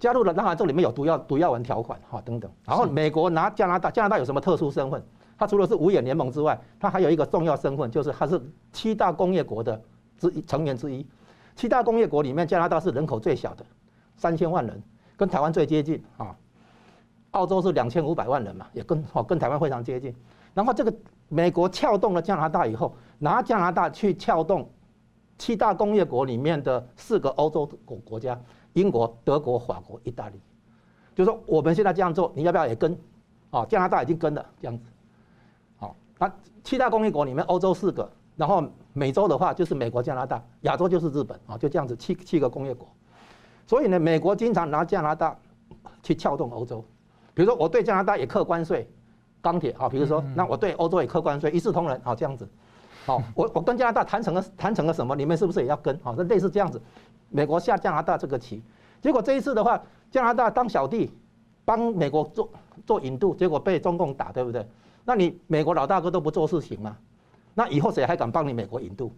[0.00, 2.50] 加入了，当然这里面有毒药毒药丸条款哈等等。
[2.64, 5.00] 然后美国拿加拿大，加拿大有什么特殊身份？
[5.38, 8.40] 它除了是五眼联盟之外，它还有一个重要身份，就是它是
[8.72, 9.80] 七大工业国的。
[10.18, 11.06] 之一成员之一，
[11.54, 13.64] 七大工业国里面，加拿大是人口最小的，
[14.16, 14.82] 三千万人，
[15.16, 16.36] 跟台湾最接近啊。
[17.32, 20.14] 澳洲是两千五百万人嘛，也跟哦跟台湾非常接近。
[20.54, 20.94] 然后这个
[21.28, 24.70] 美国撬动了加拿大以后，拿加拿大去撬动
[25.36, 28.40] 七大工业国里面的四个欧洲国国家：
[28.72, 30.40] 英国、德国、法国、意大利。
[31.14, 32.98] 就说我们现在这样做，你要不要也跟？
[33.50, 34.84] 啊，加拿大已经跟了这样子。
[35.76, 36.32] 好，那
[36.64, 38.10] 七大工业国里面，欧洲四个。
[38.34, 38.62] 然后
[38.96, 42.88] 美洲的话就是美国、加拿大，亚洲就是日本啊，就这样子七七个工业国。
[43.66, 45.36] 所以呢，美国经常拿加拿大
[46.02, 46.82] 去撬动欧洲。
[47.34, 48.88] 比如说，我对加拿大也课关税，
[49.42, 52.48] 钢铁啊，比如说，那我对欧洲也课关税，一视同仁啊，这样子。
[53.04, 55.14] 好，我我跟加拿大谈成了谈成了什么？
[55.14, 55.94] 你们是不是也要跟？
[55.96, 56.80] 啊，那类似这样子，
[57.28, 58.62] 美国下加拿大这个棋。
[59.02, 59.78] 结果这一次的话，
[60.10, 61.10] 加拿大当小弟，
[61.66, 62.48] 帮美国做
[62.86, 64.66] 做引渡，结果被中共打，对不对？
[65.04, 66.96] 那你美国老大哥都不做事情吗？
[67.58, 69.10] 那以后谁还敢帮你美国引渡？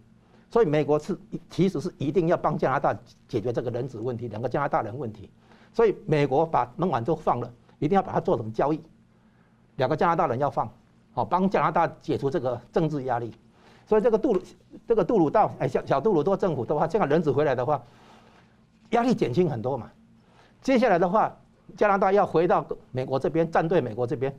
[0.48, 1.18] 所以美国是
[1.50, 2.96] 其实是一定要帮加拿大
[3.26, 5.28] 解决这个人质问题，两个加拿大人问题。
[5.74, 8.80] 所以美国把孟晚舟放了，一定要把它做成交易，
[9.74, 10.72] 两个加拿大人要放，
[11.12, 13.34] 好帮加拿大解除这个政治压力。
[13.86, 14.42] 所以这个杜鲁
[14.86, 17.82] 这个杜鲁道哎小小杜鲁多政府的话，这样人质回来的话，
[18.90, 19.90] 压力减轻很多嘛。
[20.62, 21.36] 接下来的话，
[21.76, 24.32] 加拿大要回到美国这边站队美国这边，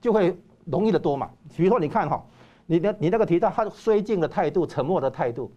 [0.00, 1.30] 就会容易得多嘛。
[1.56, 2.20] 比如说你看哈。
[2.66, 5.50] 你的你那个提到他绥靖的态度、沉默的态度，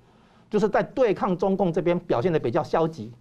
[0.49, 3.11] 就是在对抗中共这边表现的比较消极，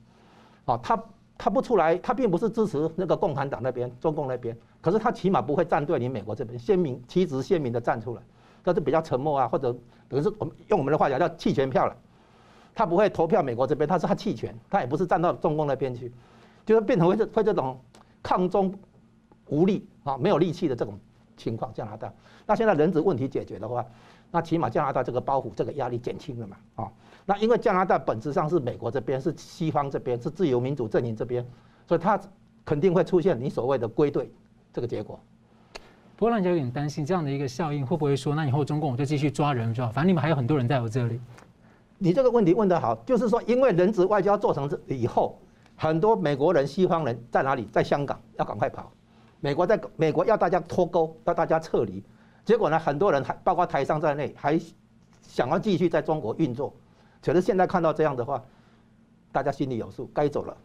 [0.65, 1.03] 啊，他
[1.37, 8.23] 他不出来，他并不是支持那个共产党那边、中共那边，可是他起码不会站队你美国这边，鲜明、旗帜鲜明的站出来，
[8.63, 9.73] 他是比较沉默啊，或者
[10.09, 11.97] 等于是我们用我们的话讲叫弃权票了，
[12.75, 16.13] 他不会投票美国这边，他是他弃权，他也不是站到中共那边去，
[16.67, 17.81] 就是变成会这会这种
[18.23, 18.75] 抗中
[19.47, 20.99] 无力啊，没有力气的这种
[21.39, 21.73] 情况。
[21.73, 22.13] 加拿大，
[22.45, 23.83] 那现在人质问题解决的话，
[24.31, 26.93] 那起码加拿大这个包袱、这个压力减轻了嘛，啊。
[27.25, 31.47] 那因为加拿大本质上是美国这边，是西方这边，是自由民主阵营这边，
[31.87, 32.21] 所以它
[32.65, 34.31] 肯定会出现你所谓的归队
[34.73, 35.19] 这个结果。
[36.17, 41.21] 不过让人家有点担心这样的一个效应，会不会说那以后中共就继续抓人就好，反正你们还有很多人在我这里。
[41.99, 45.39] 你这个问题问得好，就是说因为人质外交做成这以后，
[45.77, 47.69] 很多美国人、西方人在哪里？
[47.71, 48.91] 在香港要赶快跑，
[49.41, 52.03] 美国在美国要大家脱钩，要大家撤离，
[52.45, 54.61] 结果呢，很多人还包括台商在内，还
[55.23, 56.75] 想要继续在中国运作。
[57.23, 58.43] 可是现在看到这样的话，
[59.31, 60.57] 大家心里有数，该走了。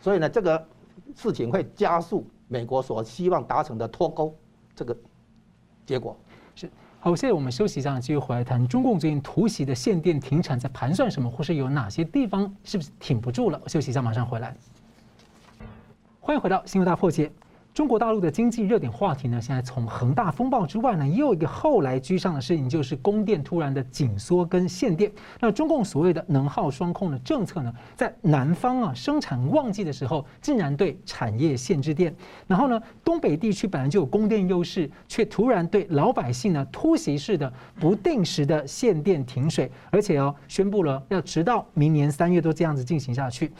[0.00, 0.66] 所以呢，这个
[1.14, 4.36] 事情会加速美国所希望达成的脱钩
[4.74, 4.96] 这个
[5.86, 6.16] 结果。
[6.54, 6.70] 是
[7.00, 13.60] 好，现在我们休息一下，继续回来谈中共最近突袭的限电停产在盘算什么，或是有哪些地方是不是挺不住了？
[13.66, 14.56] 休息一下，马上回来。
[16.20, 17.32] 欢迎回到新闻大破解。
[17.74, 25.10] 中国大陆的经济热点话题呢，现在从恒大风暴之外呢，也有一个后来居上的事情，就是供电突然的紧缩跟限电。
[25.40, 32.14] 那中共所谓的能耗双控的政策呢，在南方啊生产旺季的时候，竟然对产业限制电，
[32.46, 43.50] 然后呢，东北地区本来就有供电优势，却突然对老百姓呢突袭式的不定时的限电停水，而且哦宣布了要直到明年三月都这样子进行下去。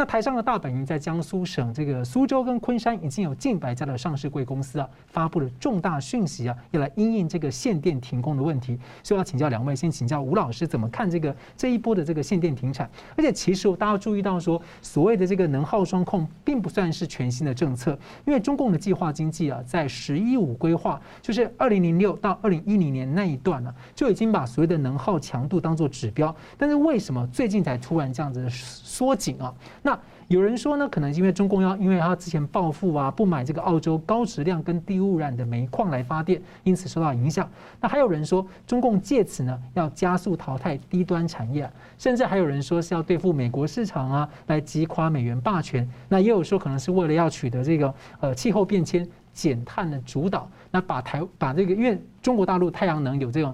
[0.00, 8.78] 那台商的大本营在江苏省这个苏州跟昆山，已经有近百家的上市贵公司啊，发布了重大讯息啊，要来因应这个限电停工的问题。
[9.02, 12.90] 所以要请教两位，先请教吴老师怎么看这个这一波的这个限电停产？
[13.14, 17.90] 而且其实大家注意到说，所谓的这个能耗双控，并不算是全新的政策，
[18.24, 26.34] 因为中共的计划经济啊，在“十一五”规划，就是二零零六到二零一零年那一段呢、就已经把所谓的能耗强度当做指标。
[26.56, 29.52] 但是为什么最近才突然这样子缩紧啊？
[29.82, 29.98] 那那
[30.28, 37.50] 有人说呢，可能因为中共要，因为他之前报复啊，不买这个澳洲高质量跟低污染的煤矿来发电，因此受到影响。
[37.80, 45.88] 那还有人说，中共借此呢要加速淘汰低端产业，甚至还有人说是要对付美国市场啊，来击垮美元霸权。
[46.08, 53.52] 那也有说可能是为了要取得这个呃气候变迁减碳的主导，那把台把这个因为中国大陆太阳能有这种。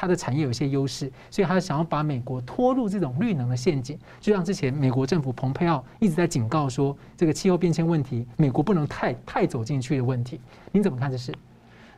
[0.00, 3.98] 它的产业有一些优势，所以他想要把美国拖入这种绿能的陷阱。
[4.20, 10.40] 就像之前美国政府蓬佩奥一直在警告说，这个气候变迁问题，美国不能太太走进去的问题。
[10.70, 11.34] 您怎么看这事？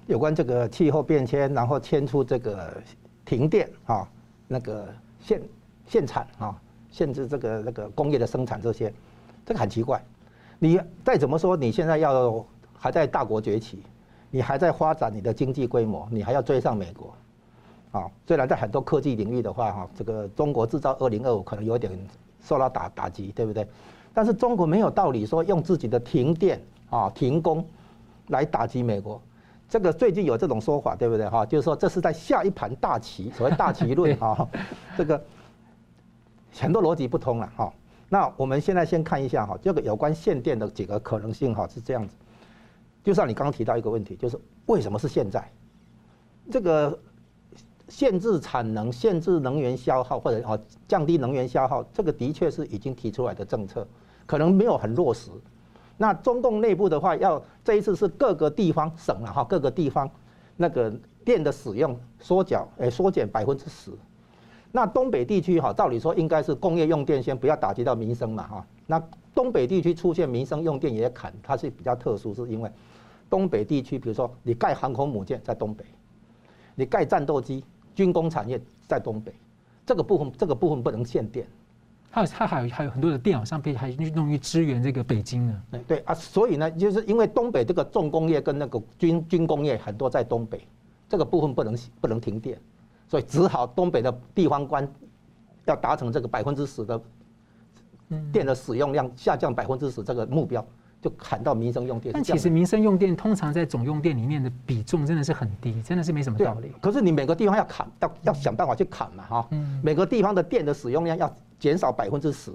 [0.07, 2.83] 有关这个气候变迁，然后牵出这个
[3.23, 4.09] 停电啊，
[4.49, 4.89] 那个
[5.21, 5.43] 限
[5.87, 6.59] 限产啊，
[6.91, 8.91] 限制这个那个工业的生产这些，
[9.45, 10.03] 这个很奇怪。
[10.59, 12.43] 你再怎么说，你现在要
[12.79, 13.83] 还在大国崛起，
[14.31, 17.15] 你还在发展你的经济规模，你还要追上美国。
[17.92, 21.92] 啊，虽然在很多科技领域的话，哈，这个中国制造二零二五可能有点
[22.40, 23.66] 受到打打击，对不对？
[24.14, 27.66] 但是中国没有道理说用自己的停电啊、停工
[28.29, 29.20] 来打击美国。
[29.68, 31.29] 这个最近有这种说法，对不对？
[31.29, 34.48] 哈，就是说这是在下一盘大棋，所谓大棋论 哈。
[34.96, 35.20] 这个
[36.53, 37.72] 很多逻辑不通了哈。
[38.09, 42.14] 那我们现在先看一下哈，这个有关限电的几个可能性哈，是这样子。
[43.03, 45.50] 就像你刚刚提到一个问题，就是为什么是现在？
[46.53, 46.96] 这个。
[47.90, 53.87] 限制产能、限制能源消耗或者哦降低能源消耗，这个的确是已经提出来的政策，
[54.24, 55.31] 可能没有很落实。
[55.98, 60.09] 那中共内部的话，要这一次是各个地方省了哈，各个地方
[60.57, 60.90] 那个
[61.24, 63.90] 电的使用缩减，诶缩减百分之十。
[64.72, 68.66] 那东北地区哈，照理说应该是工业用电先不要打击到民生嘛哈。
[68.87, 69.03] 那
[69.35, 72.70] 东北地区出现民生用电也砍，它是比较特殊，是因为
[73.29, 75.85] 东北地区，比如说你盖航空母舰在东北，
[76.76, 77.64] 你盖战斗机。
[78.01, 78.59] 军工产业
[78.89, 79.31] 在东北，
[79.85, 81.47] 这个部分这个部分不能限电，
[82.11, 85.63] 还有它还有还有很多的电脑上被还用于支援这个北京呢。
[85.71, 90.67] 对对啊，所以呢，就是因为东北这个重工业跟那个军军工业很多在东北，
[91.11, 92.59] 这个部分不能不能停电，
[93.07, 94.91] 所以只好东北的地方官
[95.67, 96.99] 要达成这个百分之十的
[98.33, 100.66] 电的使用量下降百分之十这个目标。
[101.01, 106.70] 就砍到民生用电，但其实民生用电通常在总用电里面的比重真的是很低，真的是没什么道理。
[106.80, 109.48] 可是你每个地方要砍，要要想办法去砍嘛，哈。
[109.82, 112.53] 每个地方的电的使用量要减少百分之十。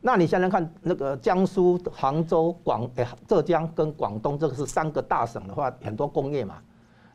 [0.00, 6.54] 那你想想看，那个江苏、杭州、广诶浙江跟广东，这个是三个大省的话，很多工业嘛，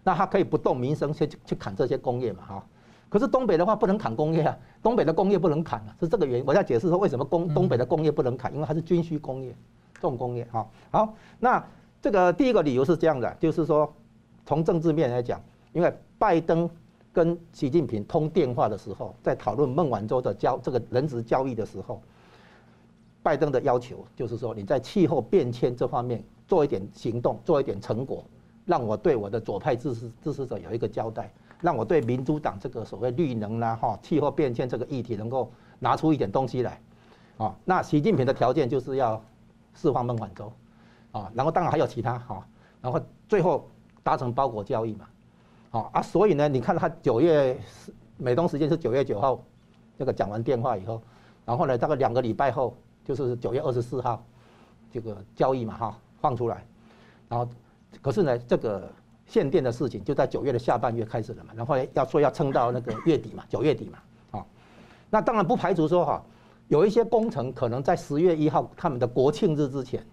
[0.04, 2.64] 那它可以不动民生去去砍这些工业嘛，哈。
[3.10, 6.46] 可是东北的话不能砍工业啊，东北的工业不能砍啊，是这个原因。
[6.46, 9.56] 我在解释说为什么工东北的工业不能砍，因为它是军需工业、
[10.04, 10.46] 重工业。
[10.52, 11.66] 好，好，那
[12.02, 13.92] 这个第一个理由是这样的，就是说
[14.46, 15.42] 从政治面来讲，
[15.72, 16.70] 因为拜登
[17.14, 22.02] 跟习近平通电话的时候，在讨论孟晚舟的交这个人质交易的时候，
[23.24, 28.22] 拜登的要求就是说你在气候变迁这方面做一点行动，做一点成果。
[28.66, 31.30] 让我对我的左派支持支持者有一个交代，
[31.60, 36.80] 让我对民主党这个所谓绿能啦、哈气候变迁这个议题能够拿出一点东西来，
[37.38, 39.22] 啊，那习近平的条件就是要
[39.74, 40.52] 释放孟晚舟，
[41.12, 42.46] 啊，然后当然还有其他哈，
[42.82, 43.70] 然后最后
[44.04, 45.08] 达成包裹交易嘛，
[45.72, 47.60] 啊啊，所以呢，你看他九月
[48.18, 49.44] 美东时间是九月九号，
[49.98, 51.02] 这个讲完电话以后，
[51.46, 54.24] 然后呢，大概两个礼拜后就是九月二十四号，
[54.92, 56.66] 这个交易嘛哈放出来，
[57.28, 57.48] 然后。
[58.02, 58.92] 可是呢，这个
[59.28, 64.46] 限电的事情就在九月的下半月开始了嘛，然后要说要撑到那个月底嘛，九月底嘛，啊，
[65.12, 66.24] 那当然不排除说哈，
[66.68, 70.06] 有一些工程可能在十月一号他们的国庆日之前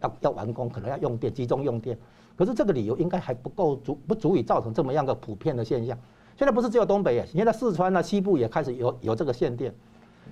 [0.00, 1.98] 要要完工，可能要用电集中用电，
[2.36, 5.98] 可是这个理由应该还不够足，不足以造成这么样的普遍的现象。
[6.36, 9.74] 现在不是只有东北，现在四川啊、西部也开始有有这个限电，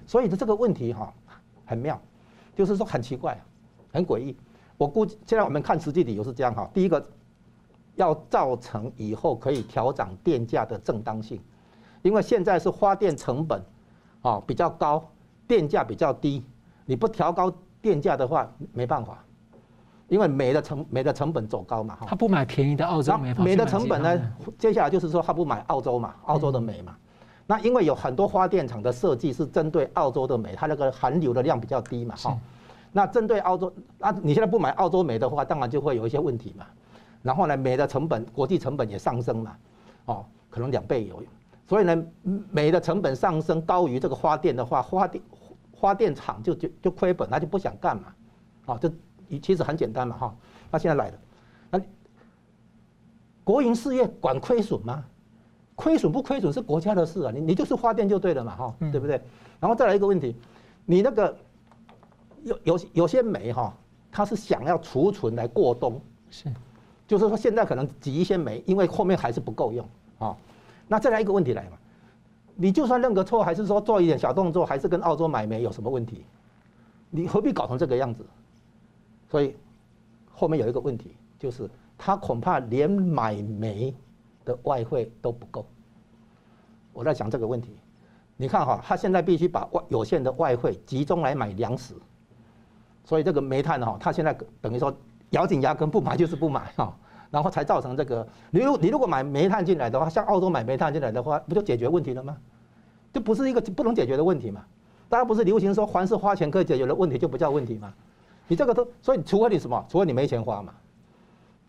[0.07, 1.13] 所以这个问题哈
[1.65, 2.01] 很妙，
[2.55, 3.41] 就是说很奇怪，
[3.93, 4.37] 很诡异。
[4.77, 7.05] 我估计现在我们看实际理由是这样哈，第一个
[7.95, 11.41] 要造成以后可以调涨电价的正当性，
[12.03, 13.65] 因为现在是发电成本
[14.23, 15.09] 啊比较高，
[15.47, 16.45] 电价比较低，
[16.87, 19.25] 你不调高电价的话没办法，
[20.09, 22.07] 因为煤的成煤的成本走高嘛哈。
[22.09, 24.21] 他不买便宜的澳洲煤，煤的成本呢，
[24.59, 26.97] 接下来就是说他不买澳洲嘛，澳洲的煤嘛，
[27.47, 32.39] 那因为有很多发电厂的设计是针对澳洲的煤，它那个含硫的量比较低嘛哈。
[32.93, 36.67] 那针对澳洲，那你现在不买澳洲煤的话，当然就会有一些问题嘛。
[37.23, 39.57] 然后呢，煤的成本，国际成本也上升嘛，
[40.05, 41.23] 哦，可能两倍有。
[41.73, 42.07] 所以呢，
[42.51, 45.25] 煤的成本上升高于这个发电的话，发电
[45.81, 48.15] 发电厂就就就亏本，他就不想干嘛，
[48.67, 48.93] 啊，这
[49.41, 50.37] 其实很简单嘛哈。
[50.71, 51.19] 那现在来了，
[51.71, 51.81] 那
[53.43, 55.03] 国营事业管亏损吗？
[55.75, 59.19] 亏损不亏损是国家的事啊，你你就是发电就对了嘛哈，对不对？
[59.59, 60.37] 然后再来一个问题，
[60.85, 61.35] 你那个。
[62.43, 63.73] 有有有些煤哈，
[64.11, 65.99] 它是想要储存来过冬，
[66.29, 66.53] 是，
[67.07, 70.37] 就是说现在可能挤一些煤，因为后面还是不够用啊。
[70.93, 71.79] 那再来一个问题来嘛，
[72.55, 76.27] 你就算认个错，还是说做一点小动作，还是跟澳洲买煤有什么问题？
[77.09, 78.23] 你何必搞成这个样子？
[79.31, 79.57] 所以
[80.31, 81.67] 后面有一个问题，就是
[81.97, 83.97] 他恐怕连买煤
[84.45, 85.65] 的外汇都不够。
[86.93, 87.79] 我在想这个问题，
[88.37, 91.95] 你看哈，他现在必须把外有限的外汇集中来买粮食。
[93.03, 94.95] 所以这个煤炭哈，他现在等于说
[95.31, 96.95] 咬紧牙根不买就是不买哈，
[97.33, 98.25] 然后才造成这个。
[98.51, 102.37] 你如你如果买煤炭进来的话，像澳洲买煤炭进来的话，不就解决问题了吗？
[103.13, 104.65] 这不是一个不能解决的问题嘛？
[105.09, 107.93] 大家不是流行说凡是花钱可以解决的问题就不叫问题吗？
[108.49, 110.75] 你这个都，所以除非你什么，除非你没钱花嘛。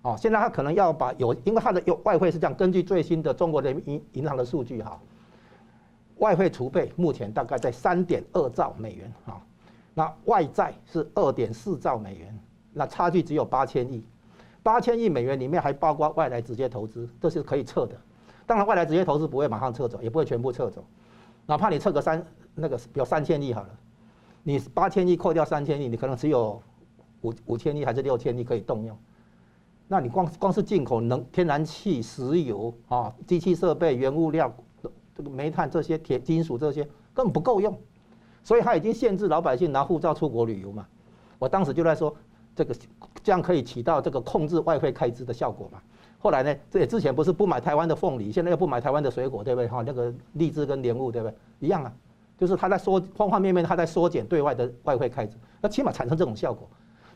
[0.04, 5.00] 哦，现在他可能要把有，因为他的有外汇是这样，根据最新的中国人民银银行的数据哈，
[6.18, 9.42] 外汇储备目前大概在三点二兆美元哈。
[9.94, 12.38] 那外债是二点四兆美元，
[12.74, 14.04] 那差距只有八千亿，
[14.64, 17.96] 八千亿美元里面还包括外来直接投资，这是可以撤的。
[18.46, 20.84] 当然，外来直接投资不会马上撤走，也不会全部撤走，
[21.46, 23.70] 哪怕你撤个三那个有三千亿好了，
[24.42, 26.62] 你八千亿扣掉三千亿，你可能只有
[27.22, 28.98] 五五千亿还是六千亿可以动用。
[29.88, 34.52] 那你光光是进口能天然气、石油啊、机器设备、原物料、
[35.14, 36.84] 这个煤炭这些铁金属这些
[37.14, 37.78] 根本不够用。
[38.44, 40.86] 所以他已经限制老百姓拿护照出国旅游嘛，
[41.40, 42.14] 我当时就在说，
[42.56, 42.76] 这个
[43.24, 45.80] 这样可以起到这个控制外汇开支的效果嘛。
[46.20, 49.68] 后来呢，这也之前不是不买台湾的凤梨，现在又不买台湾的水果，对不对？
[49.68, 51.36] 哈，那个荔枝跟莲雾，对不对？
[51.60, 51.92] 一样啊，
[52.38, 56.70] 就是他在缩方方面面，他在缩减对外的外汇开支，那起码产生这种效果。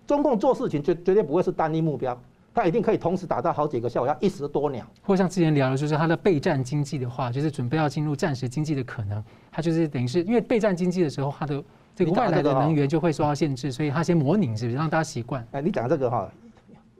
[0.06, 2.20] 中共做事情绝绝对不会是单一目标。
[2.54, 4.84] 它一定可以同时达到好几个效果，要一石多鸟。
[5.04, 9.24] 或像之前聊的，就是它的备战经济的话，就是准备要进入战时经济的可能。
[9.52, 11.64] 它就是等于是因为备战经济的时候，它的
[11.98, 15.46] 这个外来的能源就会受到限制，所以他先模拟，是不是让大家习惯？
[15.52, 16.30] 哎，你讲这个哈，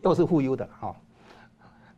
[0.02, 0.96] 又是忽悠的哈。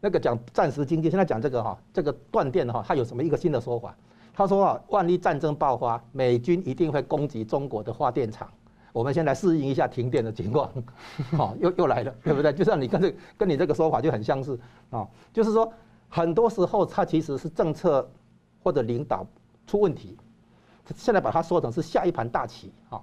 [0.02, 3.96] 那个讲暂时经济，现在讲这个哈，这个断电哈，它有什么一个新的说法？
[4.34, 8.50] 他说啊，万一战争爆发，美军一定会攻击中国的发电厂。
[8.92, 10.70] 我们先来适应一下停电的情况，
[11.38, 12.52] 好， 又又来了，对不对？
[12.52, 15.72] 就像你跟这跟你这个说法就很相似啊，就是说
[16.10, 18.10] 很多时候它其实是政策
[18.62, 19.26] 或者领导
[19.68, 20.18] 出问题，
[20.96, 23.02] 现在把它说成是下一盘大棋啊，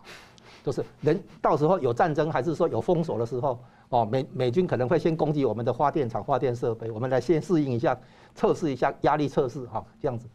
[0.65, 3.59] 就是人到时候有战争还是说有封锁的时候，
[3.89, 7.99] 哦，美美军可能会先攻击我们的发电厂、发电设备，我们来先适应一下，
[8.35, 10.29] 测试一下压力测试哈，这样子。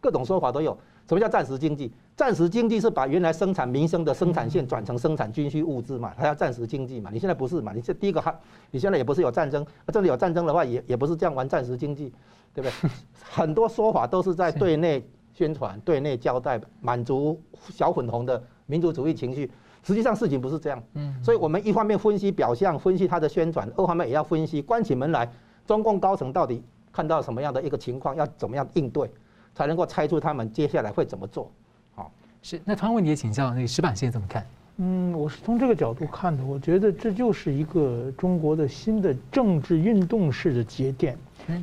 [0.00, 0.76] 各种说法都有。
[1.06, 1.92] 什么叫暂时经济？
[2.16, 7.10] 暂时经济是把原来生产民生的生产线转成生产军需物资嘛，它叫暂时经济嘛。
[7.12, 7.72] 你现在不是嘛？
[7.74, 8.34] 你这第一个还，
[8.70, 12.10] 你现在也不是有战争，真的有战争的话，也也不是这样玩暂时经济，
[12.54, 12.90] 对不对？
[13.20, 19.50] 很多说法都是在对内宣传、对内交代，满足小粉红的民族主义情绪。
[19.82, 20.82] 实际上事情不是这样。
[20.94, 21.14] 嗯。
[21.22, 25.30] 所以我们一方面分析表象，分析它的宣传；二方面也要分析关起门来，
[25.66, 29.10] 中共高层到底看到什么样的一个情况，要怎么样应对。
[29.56, 31.48] 才能够猜出他们接下来会怎么做，
[31.94, 32.10] 好，
[32.42, 32.60] 是。
[32.64, 34.44] 那同样问题也请教那个石板先生怎么看？
[34.78, 41.16] 嗯，我是从这个角度看的，我觉得这就是一个中国的新的政治运动式的节点。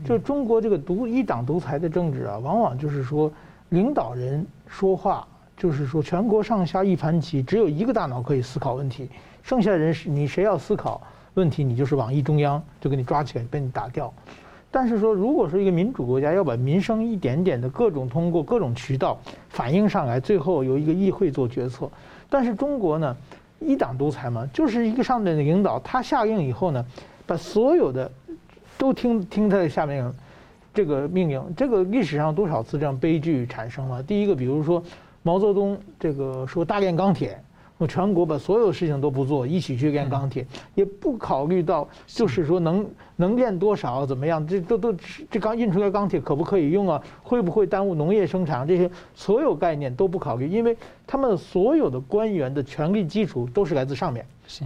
[0.05, 3.30] 就中国这个独一党独裁的政治啊，往往就是说
[3.72, 9.09] 领导人说话，就是说全国上下一盘棋，只有一个大脑可以思考问题，
[9.41, 11.01] 剩下的人是你谁要思考
[11.36, 14.13] 问题，你就是网易中央就给你抓起来被你打掉。
[14.69, 19.17] 但是说，如果说一个民主国家要把民生一点点的各种通过各种渠道
[19.47, 21.89] 反映上来，最后由一个议会做决策。
[22.30, 23.15] 但是中国呢，
[23.61, 26.86] 一党独裁嘛，就是一个上面的领导，他下令以后呢，
[27.26, 28.11] 把所有的
[28.78, 30.13] 都听听他的下面
[30.74, 31.41] 这个命令。
[31.55, 34.01] 这个历史上多少次这样悲剧产生了？
[34.03, 34.82] 第一个，比如说
[35.24, 37.39] 毛泽东这个说大炼钢铁。
[37.78, 40.45] 我全国把所有事情都不做，一起去炼钢铁，
[40.76, 44.45] 也不考虑到，就是说能能炼多少怎么样？
[44.45, 44.93] 这都都
[45.32, 47.01] 这刚印出来钢铁可不可以用啊？
[47.24, 48.67] 会不会耽误农业生产？
[48.67, 54.63] 这些所有概念都不考虑，因为他们所有的官员的权力基础都是来自上面，是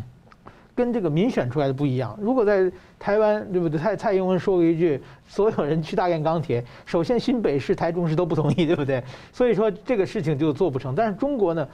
[0.75, 2.15] 跟这个民选出来的不一样。
[2.21, 3.79] 如果在台湾，对不对？
[3.79, 9.03] 蔡蔡英文说过一句，所有人去大炼钢铁，首先新北市、台中市都不同意，对不对？
[9.31, 10.93] 所以说这个事情就做不成。
[10.93, 11.67] 但是中国呢？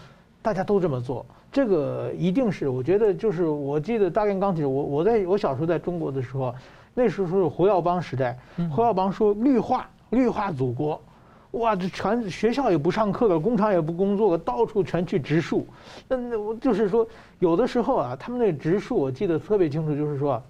[0.43, 6.51] 大家都这么做，这个一定是我觉得就是我记得大炼钢铁，我我在我小时候在中国的时候，
[6.95, 8.35] 那时候是胡耀邦时代，
[8.71, 10.99] 胡耀邦说绿化绿化祖国，
[11.51, 15.67] 哇，这全学校也不上课了，工厂也不工作了，到处全去植树。
[16.07, 17.05] 那那我就是说，
[17.39, 20.41] 有的时候啊，他们那植树我记得特别清楚，就是说，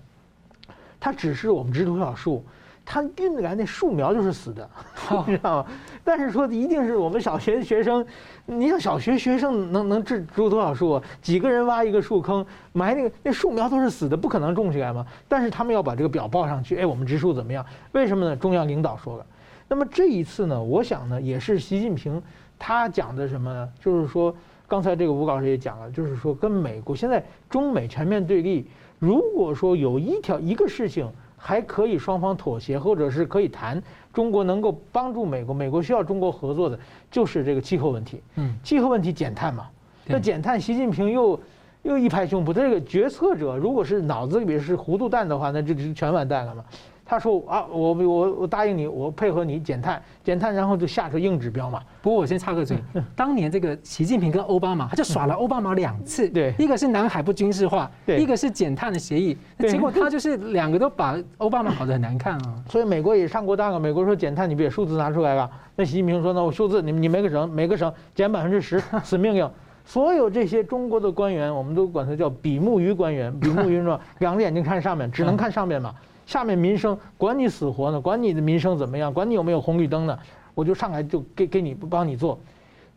[1.00, 2.44] 他只是我们植多少树。
[2.84, 4.68] 他运来那树苗就是死的，
[5.28, 5.70] 你知道吗？
[6.04, 8.06] 但是说一定是我们小学学生，
[8.46, 11.02] 你想小学学生能能植植多少树？
[11.22, 12.44] 几个人挖一个树坑，
[12.74, 15.06] 埋那个那树苗都是死的，不可能种起来嘛。
[15.30, 17.64] 但是他们要把这个表报上去，哎，我们植树怎么样？
[17.92, 18.36] 为什么呢？
[18.36, 19.26] 中央领导说了。
[19.72, 22.22] 那么这一次呢，我想呢，也是习近平
[22.60, 23.70] 他讲的什么呢？
[23.80, 24.36] 就是说，
[24.68, 28.68] 刚才这个吴老师也讲了，就是说跟美国现在中美全面对立，
[29.00, 31.10] 如果说有一条一个事情。
[31.44, 33.82] 还可以双方妥协，或者是可以谈，
[34.14, 38.22] 中国能够帮助美国，美国需要中国合作的，就是这个气候问题。
[38.36, 39.68] 嗯，气候问题减碳嘛，
[40.06, 41.40] 那减碳，习近平又
[41.82, 46.64] 又一拍胸脯，这个决策者如果是脑子里面是糊涂蛋的话，那就全完蛋了嘛。
[47.12, 51.82] 他说啊，我我我答应你，我配合你减碳，减碳，然后就下个硬指标嘛。
[52.02, 52.78] 不过我先插个嘴，
[53.18, 56.30] 当年这个习近平跟奥巴马，他就耍了奥巴马两次。
[56.30, 59.38] 对，一个是南海不军事化，对，一个是减碳的协议。
[59.60, 62.56] 结果他就是两个都把奥巴马搞得很难看啊。
[62.72, 63.78] 所以美国也上过当啊。
[63.78, 65.52] 美国说减碳，你不也数字拿出来了。
[65.76, 69.46] 那习近平说，那我数字，你你每个省每个省减百分之十， 死命令。
[69.84, 75.94] 所有这些中国的官员，我们都管他叫比目鱼官员，比目鱼说，两个眼睛看上面，只能看上面嘛。
[76.32, 78.00] 下面民生管你死活呢？
[78.00, 79.14] 管你的民生怎么样？
[79.14, 80.18] 管你有没有红绿灯呢？
[80.54, 82.40] 我就上来就给给你帮你做，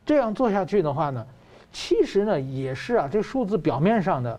[0.07, 1.27] 这样做下去的话呢，
[1.73, 4.39] 其实呢也是啊，这数字表面上的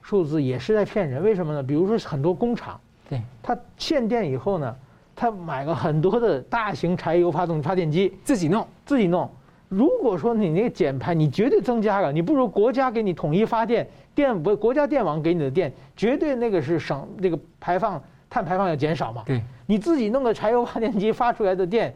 [0.00, 1.20] 数字也是在骗人。
[1.24, 1.60] 为什么呢？
[1.60, 4.76] 比如说很多工厂，对，它限电以后呢，
[5.16, 9.28] 他买了很多的大型柴油发动发电机，自己弄自己弄。
[9.68, 18.00] 如果说你那个减排，你绝对增加了，你不如国家给你统一发电，电不国家电网给你的电，绝对那个是省这个排放。
[18.30, 19.24] 碳排放要减少嘛？
[19.26, 21.92] 对，你自己弄个柴油发电机发出来的电，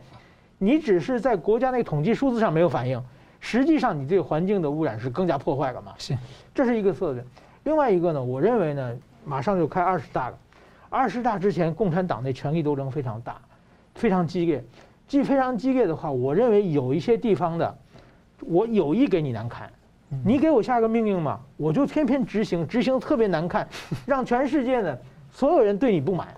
[0.59, 3.01] 你只是在国家那个统计数字上没有反应，
[3.39, 5.95] 实际上你对环境的污染是更加破坏了嘛？
[5.97, 6.19] 是，
[6.53, 7.25] 这是一个策略。
[7.63, 10.39] 另外一个呢，我认为呢，马上就开二十大了，
[10.91, 13.41] 二十大之前，共产党内权力斗争非常大，
[13.95, 14.63] 非常激烈。
[15.07, 17.79] 既非常激烈的话，我认为有一些地方的，
[18.41, 19.71] 我有意给你难堪，
[20.25, 23.69] 你给我下个命令嘛，我就偏偏执行，执行特别难看，
[24.05, 24.99] 让全世界呢。
[25.35, 26.29] 所有人对你不满，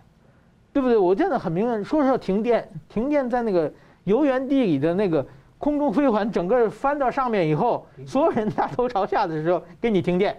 [0.72, 0.96] 对不对？
[0.96, 3.70] 我现在很明白，说是要停电，停电在那个
[4.04, 5.24] 游园地里的那个
[5.58, 10.34] 空中飞环，整个翻到上面以后，所有人大头朝下的时候给你停电，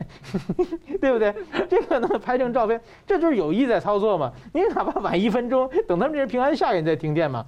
[0.99, 1.31] 对不对？
[1.69, 4.33] 这个呢，拍成照片，这就是有意在操作嘛。
[4.53, 7.45] 你哪怕晚一分钟，等他们这人平安下来你再停电嘛，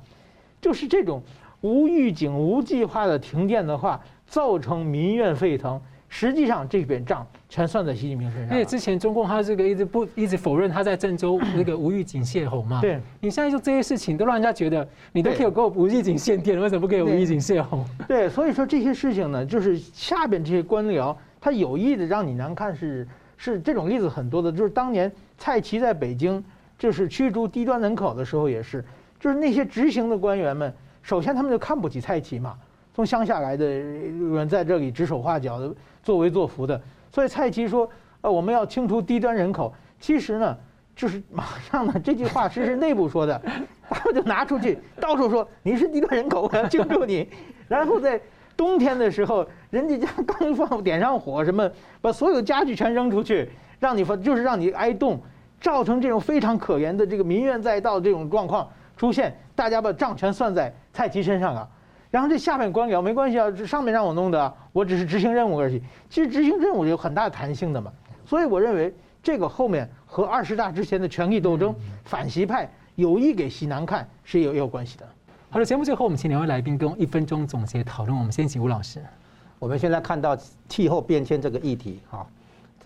[0.61, 1.23] 就是这种
[1.61, 8.51] 无预警、无计划的停电的话，造成民怨沸腾，实际上这笔账全算在习近平身上。
[8.51, 12.81] 因为之前中共他这个一直不一直否认他在郑州那个无预警泄洪嘛。
[12.81, 12.99] 对。
[13.21, 17.85] 你现在就这些事情都让人家觉得你都可以给我无预警限电，为什么不给我无预警泄洪？
[18.07, 23.07] 对，所以说这些事情呢，就是下边这些官僚他有意的让你难看是，
[23.37, 26.43] 是是这种例子很多的，就是当年蔡奇在北京
[26.77, 28.83] 就是驱逐低端人口的时候也是，
[29.19, 32.55] 就是那些执行的官员们，首先他们就看不起蔡奇嘛。
[32.99, 35.73] 从乡下来的人在这里指手画脚的
[36.03, 37.89] 作威作福的，所以蔡奇说
[38.19, 40.57] ：“呃，我们要清除低端人口。”其实呢，
[40.97, 43.41] 就是 马上呢，这句话其实是内部说的，
[43.89, 47.25] 他们就拿出去到处说：“你是低端人口，我要清除你。
[47.69, 48.19] ”然后在
[48.57, 51.71] 冬天的时候，人家家刚放点上火，什么
[52.01, 55.17] 把所有家具全扔出去，让你就是让你挨冻，
[55.61, 61.65] 造成这种非常可怜的这个民怨载道这种状况出现，大家把账全算在蔡奇身上啊。
[62.11, 65.81] 然后这下面官僚没关系啊，这上面让我弄的，我只是执行任务而已。
[66.09, 67.91] 其实执行任务有很大的弹性的嘛，
[68.25, 75.07] 所以我认为这个后面和二十大之前的权力斗争，反习派有意给习南看是有有关系的。
[75.51, 78.17] 好的，节目最后我们请两位来宾跟我一分钟总结讨论。
[78.17, 78.99] 我们先请吴老师。
[79.59, 80.35] 我们现在看到
[80.67, 82.25] 气候变迁这个议题哈，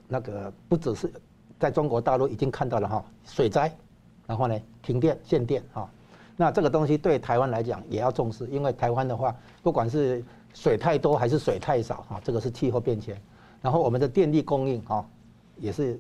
[0.08, 1.12] 那个不只是
[1.60, 3.72] 在中国大陆已经看到了哈水灾，
[4.28, 5.90] 然后呢停电限电哈。
[6.36, 10.24] 那这个东西对台湾来讲也要重视，因为台湾的话，不管是
[10.54, 13.16] 水太多还是水太少，哈，这个是气候变迁。
[13.62, 15.06] 然后我们的电力供应，哈，
[15.58, 16.00] 也是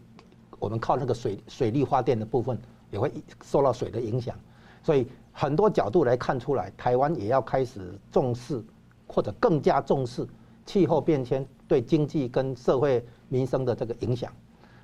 [0.57, 2.57] 我们靠那个水水力发电的部分，
[2.89, 3.11] 也会
[3.43, 4.35] 受到水的影响。
[4.81, 8.61] 所以很多角度来看出来，台湾也要开始重视，
[9.07, 10.27] 或者更加重视
[10.65, 14.31] 气候变迁对经济跟社会民生的这个影响。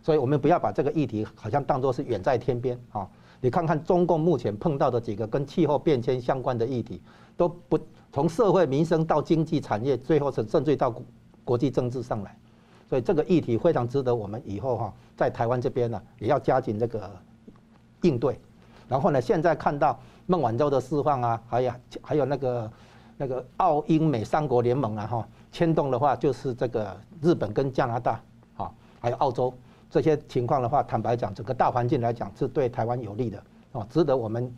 [0.04, 3.10] 所以我们不要把这个议题好像当作是远在天边，啊。
[3.42, 7.02] 你看看中共目前碰到的几个跟气候变迁相关的议题，
[7.38, 7.80] 都不
[8.12, 10.94] 从社会民生到经济产业，最后是甚至到
[11.46, 12.38] 国际政治上来，
[12.90, 17.10] 所以这个议题非常值得我们以后哈在台湾这边呢也要加紧这个
[18.02, 18.38] 应对。
[18.88, 21.72] 然后呢，现在看到孟晚舟的释放啊，还有
[22.02, 22.72] 还有那个
[23.18, 28.22] 那个澳英美三国联盟啊哈，牵动的话就是这个日本跟加拿大
[28.58, 29.54] 啊，还有澳洲。
[29.90, 34.54] 这些情况的话，坦白讲，整个大环境来讲是对台湾有利的，哦，值得我们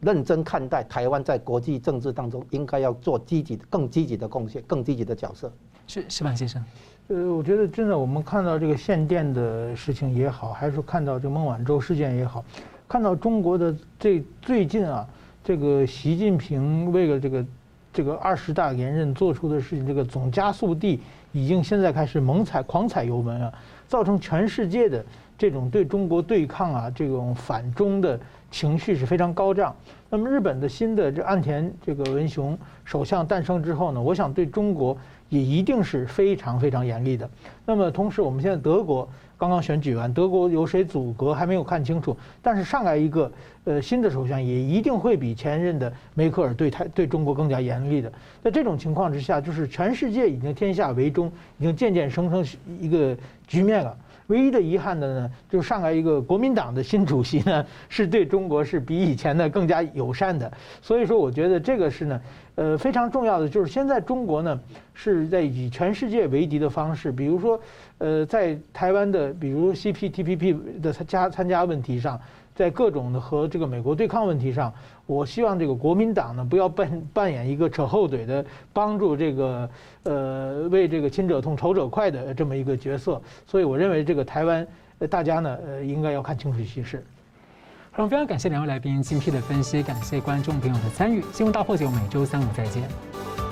[0.00, 0.84] 认真看待。
[0.84, 5.50] 台湾在国际政治当中应该要做积极、更积极的贡献、更积极的角色。
[5.86, 6.62] 是石板先生，
[7.08, 12.44] 呃，我觉得真的，我们看到这个限电的事情也好，还是看到这孟晚舟事件也好，
[12.86, 15.06] 看到中国的这最近啊，
[15.42, 17.46] 这个习近平为了这个
[17.92, 21.00] 这个二十大连任做出的事情，这个总加速地
[21.32, 23.52] 已经现在开始猛踩、狂踩油门啊。
[23.92, 25.04] 造成全世界的
[25.42, 28.16] 这种对中国对抗啊，这种反中的
[28.48, 29.74] 情绪是非常高涨。
[30.08, 34.96] 那么日本的新的这岸田这个文雄首相诞生之后呢，我想对中国
[35.28, 37.28] 也一定是非常非常严厉的。
[37.66, 43.32] 那么同时，我们现在德国刚刚选举完，德国有谁组阁还没有看清楚，但是上来一个
[43.64, 48.12] 呃新的首相也一定会比前任的梅克尔对台对中国更加严厉的。
[48.44, 51.26] 在这种情况之下，就是全世界已经天下为中，
[51.58, 52.46] 已经渐渐生成
[52.80, 53.16] 一个。
[53.44, 53.94] 局面了，
[54.32, 60.50] 唯一的遗憾的呢，就是上来一个国民党的新主席呢， 是对中国是比以前呢更加友善的。
[60.80, 62.20] 所以说，我觉得这个是呢，
[62.54, 64.58] 呃，非常重要的，就是现在中国呢
[64.94, 67.60] 是在以全世界为敌的方式，比如说，
[67.98, 72.18] 呃，在台湾的比如 CPTPP 的参加参加问题上。
[72.54, 74.72] 在各种的和这个美国对抗问题上，
[75.06, 79.70] 我希望这个国民党呢不要扮扮演一个扯后腿的帮助这个
[80.02, 83.20] 呃为这个亲者痛仇者快的这么一个角色。
[83.46, 84.66] 所以我认为这个台湾
[85.10, 87.04] 大家呢呃应该要看清楚形势。
[87.90, 91.22] 好，非常感谢两位来宾精辟的分析，感谢观众朋友的参与。
[91.30, 93.51] 新闻大破解，我每周三五再见。